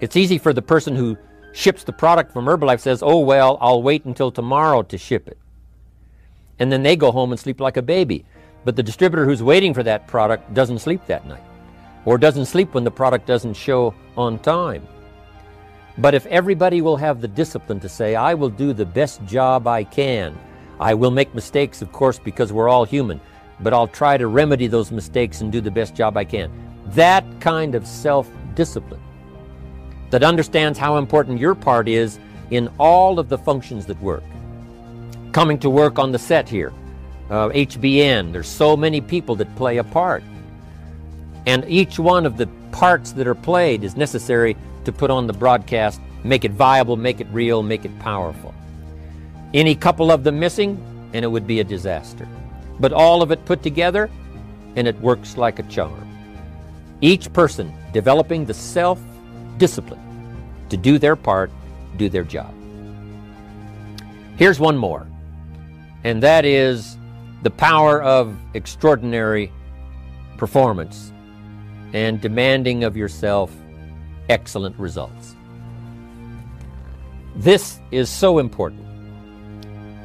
It's 0.00 0.16
easy 0.16 0.38
for 0.38 0.52
the 0.52 0.62
person 0.62 0.96
who 0.96 1.16
ships 1.52 1.84
the 1.84 1.92
product 1.92 2.32
from 2.32 2.46
Herbalife 2.46 2.80
says, 2.80 3.02
"Oh 3.02 3.20
well, 3.20 3.58
I'll 3.60 3.82
wait 3.82 4.04
until 4.04 4.32
tomorrow 4.32 4.82
to 4.82 4.98
ship 4.98 5.28
it." 5.28 5.38
And 6.58 6.72
then 6.72 6.82
they 6.82 6.96
go 6.96 7.12
home 7.12 7.30
and 7.30 7.40
sleep 7.40 7.60
like 7.60 7.76
a 7.76 7.82
baby. 7.82 8.24
But 8.64 8.76
the 8.76 8.82
distributor 8.82 9.24
who's 9.24 9.42
waiting 9.42 9.74
for 9.74 9.82
that 9.82 10.06
product 10.06 10.54
doesn't 10.54 10.78
sleep 10.78 11.06
that 11.06 11.26
night 11.26 11.42
or 12.04 12.18
doesn't 12.18 12.46
sleep 12.46 12.74
when 12.74 12.84
the 12.84 12.90
product 12.90 13.26
doesn't 13.26 13.54
show 13.54 13.94
on 14.16 14.38
time. 14.40 14.86
But 15.98 16.14
if 16.14 16.26
everybody 16.26 16.80
will 16.80 16.96
have 16.96 17.20
the 17.20 17.28
discipline 17.28 17.80
to 17.80 17.88
say, 17.88 18.14
I 18.14 18.34
will 18.34 18.48
do 18.48 18.72
the 18.72 18.86
best 18.86 19.24
job 19.24 19.66
I 19.66 19.84
can, 19.84 20.38
I 20.80 20.94
will 20.94 21.10
make 21.10 21.34
mistakes, 21.34 21.82
of 21.82 21.92
course, 21.92 22.18
because 22.18 22.52
we're 22.52 22.68
all 22.68 22.84
human, 22.84 23.20
but 23.60 23.72
I'll 23.72 23.88
try 23.88 24.16
to 24.16 24.26
remedy 24.26 24.66
those 24.66 24.90
mistakes 24.90 25.40
and 25.40 25.52
do 25.52 25.60
the 25.60 25.70
best 25.70 25.94
job 25.94 26.16
I 26.16 26.24
can. 26.24 26.50
That 26.86 27.24
kind 27.40 27.74
of 27.74 27.86
self 27.86 28.30
discipline 28.54 29.02
that 30.10 30.22
understands 30.22 30.78
how 30.78 30.96
important 30.96 31.38
your 31.38 31.54
part 31.54 31.88
is 31.88 32.18
in 32.50 32.68
all 32.78 33.18
of 33.18 33.28
the 33.28 33.38
functions 33.38 33.86
that 33.86 34.00
work. 34.02 34.24
Coming 35.32 35.58
to 35.60 35.70
work 35.70 35.98
on 35.98 36.12
the 36.12 36.18
set 36.18 36.48
here, 36.48 36.72
uh, 37.30 37.48
HBN, 37.48 38.32
there's 38.32 38.48
so 38.48 38.76
many 38.76 39.00
people 39.00 39.34
that 39.36 39.54
play 39.56 39.78
a 39.78 39.84
part. 39.84 40.22
And 41.46 41.64
each 41.68 41.98
one 41.98 42.26
of 42.26 42.36
the 42.36 42.46
parts 42.70 43.12
that 43.12 43.26
are 43.26 43.34
played 43.34 43.84
is 43.84 43.96
necessary 43.96 44.56
to 44.84 44.92
put 44.92 45.10
on 45.10 45.26
the 45.26 45.32
broadcast, 45.32 46.00
make 46.24 46.44
it 46.44 46.52
viable, 46.52 46.96
make 46.96 47.20
it 47.20 47.26
real, 47.32 47.62
make 47.62 47.84
it 47.84 47.98
powerful. 47.98 48.54
Any 49.54 49.74
couple 49.74 50.10
of 50.10 50.24
them 50.24 50.38
missing, 50.38 50.80
and 51.12 51.24
it 51.24 51.28
would 51.28 51.46
be 51.46 51.60
a 51.60 51.64
disaster. 51.64 52.28
But 52.80 52.92
all 52.92 53.22
of 53.22 53.30
it 53.30 53.44
put 53.44 53.62
together, 53.62 54.10
and 54.76 54.88
it 54.88 54.98
works 55.00 55.36
like 55.36 55.58
a 55.58 55.64
charm. 55.64 56.08
Each 57.00 57.32
person 57.32 57.72
developing 57.92 58.44
the 58.44 58.54
self 58.54 59.00
discipline 59.58 60.00
to 60.70 60.76
do 60.76 60.98
their 60.98 61.16
part, 61.16 61.50
do 61.96 62.08
their 62.08 62.24
job. 62.24 62.54
Here's 64.36 64.58
one 64.58 64.76
more, 64.76 65.06
and 66.04 66.22
that 66.22 66.44
is 66.44 66.96
the 67.42 67.50
power 67.50 68.02
of 68.02 68.36
extraordinary 68.54 69.52
performance 70.36 71.12
and 71.92 72.20
demanding 72.20 72.84
of 72.84 72.96
yourself 72.96 73.54
excellent 74.28 74.78
results. 74.78 75.34
This 77.36 77.80
is 77.90 78.08
so 78.08 78.38
important. 78.38 78.86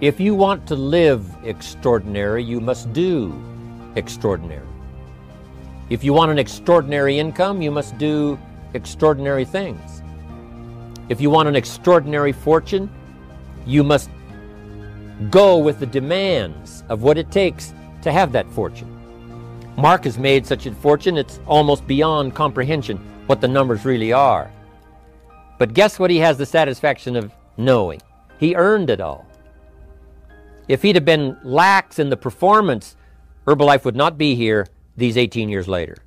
If 0.02 0.20
you 0.20 0.34
want 0.36 0.68
to 0.68 0.76
live 0.76 1.26
extraordinary, 1.44 2.44
you 2.44 2.60
must 2.60 2.92
do 2.94 3.34
extraordinary. 3.96 4.68
If 5.90 6.04
you 6.04 6.14
want 6.14 6.32
an 6.32 6.40
extraordinary 6.40 7.20
income, 7.20 7.62
you 7.62 7.72
must 7.72 7.98
do 7.98 8.38
extraordinary 8.74 9.46
things. 9.46 10.02
If 11.10 11.22
you 11.22 11.30
want 11.30 11.48
an 11.48 11.56
extraordinary 11.56 12.32
fortune, 12.32 12.90
you 13.66 13.84
must 13.84 14.10
go 15.30 15.58
with 15.58 15.80
the 15.80 15.86
demands 15.86 16.84
of 16.90 17.02
what 17.02 17.18
it 17.18 17.32
takes 17.32 17.74
to 18.02 18.12
have 18.12 18.32
that 18.32 18.50
fortune. 18.52 18.94
Mark 19.78 20.06
has 20.06 20.18
made 20.18 20.46
such 20.46 20.66
a 20.66 20.74
fortune, 20.74 21.18
it's 21.18 21.40
almost 21.46 21.86
beyond 21.88 22.36
comprehension 22.36 22.98
what 23.28 23.42
the 23.42 23.48
numbers 23.48 23.86
really 23.86 24.14
are. 24.14 24.52
But 25.58 25.74
guess 25.74 26.00
what 26.00 26.12
he 26.12 26.18
has 26.18 26.38
the 26.38 26.46
satisfaction 26.46 27.16
of 27.16 27.32
knowing? 27.58 28.02
He 28.40 28.56
earned 28.56 28.90
it 28.90 29.02
all. 29.02 29.26
If 30.68 30.82
he'd 30.82 30.96
have 30.96 31.06
been 31.06 31.38
lax 31.44 32.00
in 32.00 32.10
the 32.10 32.18
performance, 32.18 32.96
Herbalife 33.46 33.86
would 33.86 33.96
not 33.96 34.18
be 34.18 34.36
here 34.36 34.68
these 34.98 35.18
18 35.18 35.50
years 35.50 35.68
later. 35.68 35.98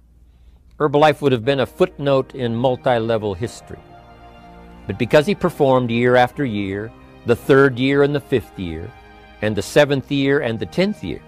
Herbalife 0.79 1.21
would 1.21 1.33
have 1.33 1.45
been 1.45 1.61
a 1.61 1.67
footnote 1.67 2.35
in 2.35 2.55
multi 2.55 2.99
level 2.99 3.35
history. 3.35 3.79
But 4.87 4.99
because 4.99 5.27
he 5.27 5.35
performed 5.35 5.91
year 5.91 6.17
after 6.17 6.45
year, 6.45 6.91
the 7.27 7.37
third 7.37 7.79
year 7.79 8.03
and 8.03 8.15
the 8.15 8.21
fifth 8.21 8.59
year, 8.59 8.91
and 9.43 9.57
the 9.57 9.63
seventh 9.63 10.11
year 10.11 10.41
and 10.41 10.59
the 10.59 10.67
tenth 10.67 11.03
year, 11.03 11.23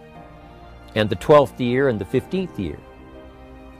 and 0.94 1.08
the 1.08 1.16
twelfth 1.16 1.60
year 1.60 1.88
and 1.88 1.98
the 1.98 2.04
fifteenth 2.04 2.58
year, 2.58 2.78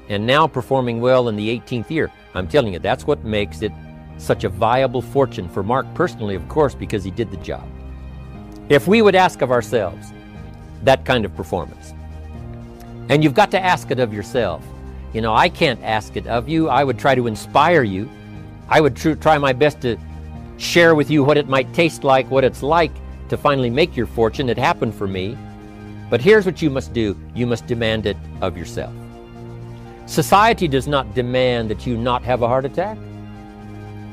and 0.09 0.27
now 0.27 0.47
performing 0.47 1.01
well 1.01 1.29
in 1.29 1.37
the 1.37 1.49
18th 1.61 1.91
year. 1.91 2.11
I'm 2.35 2.49
telling 2.49 2.73
you, 2.73 2.79
that's 2.79 3.07
what 3.07 3.25
makes 3.25 3.63
it 3.63 3.73
such 4.17 4.45
a 4.45 4.49
viable 4.49 5.03
fortune 5.03 5.49
for 5.49 5.63
Mark 5.63 5.87
personally, 5.95 6.35
of 6.35 6.49
course, 6.49 6.75
because 6.75 7.05
he 7.05 7.11
did 7.11 7.31
the 7.31 7.37
job. 7.39 7.67
If 8.69 8.87
we 8.87 9.03
would 9.03 9.15
ask 9.15 9.43
of 9.43 9.51
ourselves 9.51 10.13
that 10.85 11.05
kind 11.05 11.25
of 11.25 11.35
performance, 11.37 11.93
and 13.09 13.23
you've 13.23 13.35
got 13.35 13.51
to 13.51 13.61
ask 13.61 13.91
it 13.91 13.99
of 13.99 14.13
yourself. 14.15 14.65
You 15.13 15.21
know, 15.21 15.35
I 15.35 15.49
can't 15.49 15.83
ask 15.83 16.17
it 16.17 16.27
of 16.27 16.49
you. 16.49 16.69
I 16.69 16.85
would 16.85 16.99
try 16.99 17.15
to 17.15 17.27
inspire 17.27 17.83
you. 17.83 18.09
I 18.69 18.81
would 18.81 18.97
tr- 18.97 19.13
try 19.13 19.37
my 19.37 19.53
best 19.53 19.83
to 19.83 19.99
share 20.57 20.95
with 20.95 21.11
you 21.11 21.23
what 21.23 21.37
it 21.37 21.49
might 21.49 21.73
taste 21.75 22.05
like, 22.05 22.31
what 22.31 22.45
it's 22.45 22.63
like 22.63 22.93
to 23.33 23.39
finally 23.39 23.71
make 23.71 23.97
your 23.97 24.07
fortune. 24.07 24.51
It 24.51 24.59
happened 24.59 24.95
for 24.95 25.09
me. 25.09 25.39
But 26.11 26.21
here's 26.21 26.45
what 26.45 26.61
you 26.61 26.69
must 26.69 26.93
do 26.93 27.17
you 27.35 27.47
must 27.47 27.67
demand 27.67 28.05
it 28.05 28.19
of 28.43 28.59
yourself. 28.59 28.93
Society 30.05 30.69
does 30.69 30.87
not 30.87 31.15
demand 31.15 31.71
that 31.71 31.87
you 31.87 31.97
not 31.97 32.23
have 32.25 32.43
a 32.43 32.47
heart 32.47 32.67
attack. 32.67 32.99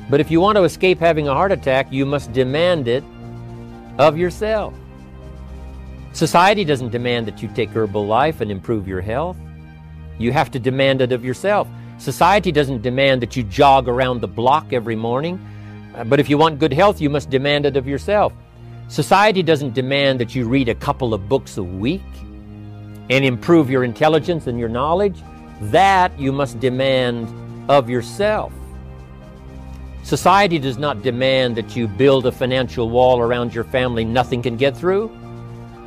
But 0.09 0.21
if 0.21 0.31
you 0.31 0.39
want 0.39 0.55
to 0.55 0.63
escape 0.63 0.99
having 0.99 1.27
a 1.27 1.33
heart 1.33 1.51
attack, 1.51 1.91
you 1.91 2.05
must 2.05 2.31
demand 2.31 2.87
it 2.87 3.03
of 3.97 4.17
yourself. 4.17 4.73
Society 6.13 6.63
doesn't 6.63 6.89
demand 6.89 7.27
that 7.27 7.41
you 7.43 7.49
take 7.49 7.71
Herbalife 7.71 8.39
and 8.39 8.49
improve 8.49 8.87
your 8.87 9.01
health. 9.01 9.35
You 10.17 10.31
have 10.31 10.49
to 10.51 10.59
demand 10.59 11.01
it 11.01 11.11
of 11.11 11.25
yourself. 11.25 11.67
Society 11.97 12.53
doesn't 12.53 12.81
demand 12.81 13.21
that 13.21 13.35
you 13.35 13.43
jog 13.43 13.89
around 13.89 14.21
the 14.21 14.29
block 14.29 14.71
every 14.71 14.95
morning. 14.95 15.37
But 16.05 16.21
if 16.21 16.29
you 16.29 16.37
want 16.37 16.57
good 16.57 16.71
health, 16.71 17.01
you 17.01 17.09
must 17.09 17.29
demand 17.29 17.65
it 17.65 17.75
of 17.75 17.85
yourself. 17.85 18.31
Society 18.89 19.43
doesn't 19.43 19.75
demand 19.75 20.19
that 20.19 20.33
you 20.33 20.47
read 20.47 20.67
a 20.67 20.73
couple 20.73 21.13
of 21.13 21.29
books 21.29 21.57
a 21.57 21.63
week 21.63 22.01
and 23.11 23.23
improve 23.23 23.69
your 23.69 23.83
intelligence 23.83 24.47
and 24.47 24.59
your 24.59 24.67
knowledge. 24.67 25.21
That 25.61 26.19
you 26.19 26.31
must 26.31 26.59
demand 26.59 27.31
of 27.69 27.87
yourself. 27.87 28.51
Society 30.01 30.57
does 30.57 30.79
not 30.79 31.03
demand 31.03 31.55
that 31.55 31.75
you 31.75 31.87
build 31.87 32.25
a 32.25 32.31
financial 32.31 32.89
wall 32.89 33.19
around 33.19 33.53
your 33.53 33.63
family 33.63 34.03
nothing 34.03 34.41
can 34.41 34.57
get 34.57 34.75
through. 34.75 35.15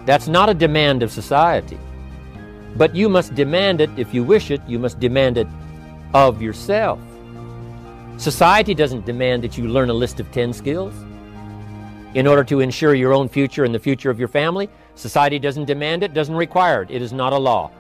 That's 0.07 0.29
not 0.29 0.49
a 0.49 0.55
demand 0.55 1.03
of 1.03 1.11
society. 1.11 1.81
But 2.77 2.95
you 2.95 3.09
must 3.09 3.35
demand 3.35 3.81
it, 3.81 3.91
if 3.97 4.15
you 4.15 4.23
wish 4.23 4.53
it, 4.53 4.61
you 4.69 4.79
must 4.79 5.01
demand 5.01 5.38
it 5.38 5.49
of 6.15 6.41
yourself. 6.41 7.01
Society 8.17 8.75
doesn't 8.75 9.05
demand 9.05 9.43
that 9.43 9.59
you 9.59 9.67
learn 9.67 9.91
a 9.91 9.95
list 9.95 10.21
of 10.21 10.31
10 10.31 10.53
skills 10.53 10.95
in 12.14 12.27
order 12.27 12.44
to 12.44 12.61
ensure 12.61 12.94
your 12.94 13.12
own 13.12 13.29
future 13.29 13.64
and 13.64 13.75
the 13.75 13.79
future 13.79 14.11
of 14.11 14.18
your 14.18 14.29
family. 14.29 14.68
Society 14.94 15.38
doesn't 15.38 15.64
demand 15.64 16.03
it, 16.03 16.14
doesn't 16.14 16.35
require 16.35 16.83
it. 16.83 16.90
It 16.90 17.03
is 17.03 17.12
not 17.12 17.33
a 17.33 17.38
law. 17.38 17.70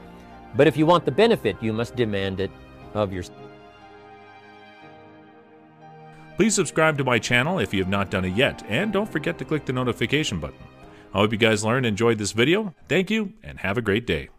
But 0.56 0.66
if 0.66 0.76
you 0.76 0.86
want 0.86 1.04
the 1.04 1.10
benefit, 1.10 1.56
you 1.60 1.72
must 1.72 1.96
demand 1.96 2.40
it 2.40 2.50
of 2.94 3.12
yourself. 3.12 3.38
Please 6.36 6.54
subscribe 6.54 6.98
to 6.98 7.04
my 7.04 7.18
channel 7.18 7.58
if 7.58 7.74
you 7.74 7.80
have 7.80 7.90
not 7.90 8.10
done 8.10 8.24
it 8.24 8.34
yet, 8.34 8.64
and 8.68 8.92
don't 8.92 9.10
forget 9.10 9.38
to 9.38 9.44
click 9.44 9.64
the 9.64 9.72
notification 9.72 10.40
button. 10.40 10.56
I 11.14 11.18
hope 11.18 11.32
you 11.32 11.38
guys 11.38 11.62
learned 11.62 11.84
and 11.86 11.92
enjoyed 11.92 12.18
this 12.18 12.32
video. 12.32 12.74
Thank 12.88 13.10
you, 13.10 13.34
and 13.42 13.60
have 13.60 13.76
a 13.76 13.82
great 13.82 14.06
day. 14.06 14.30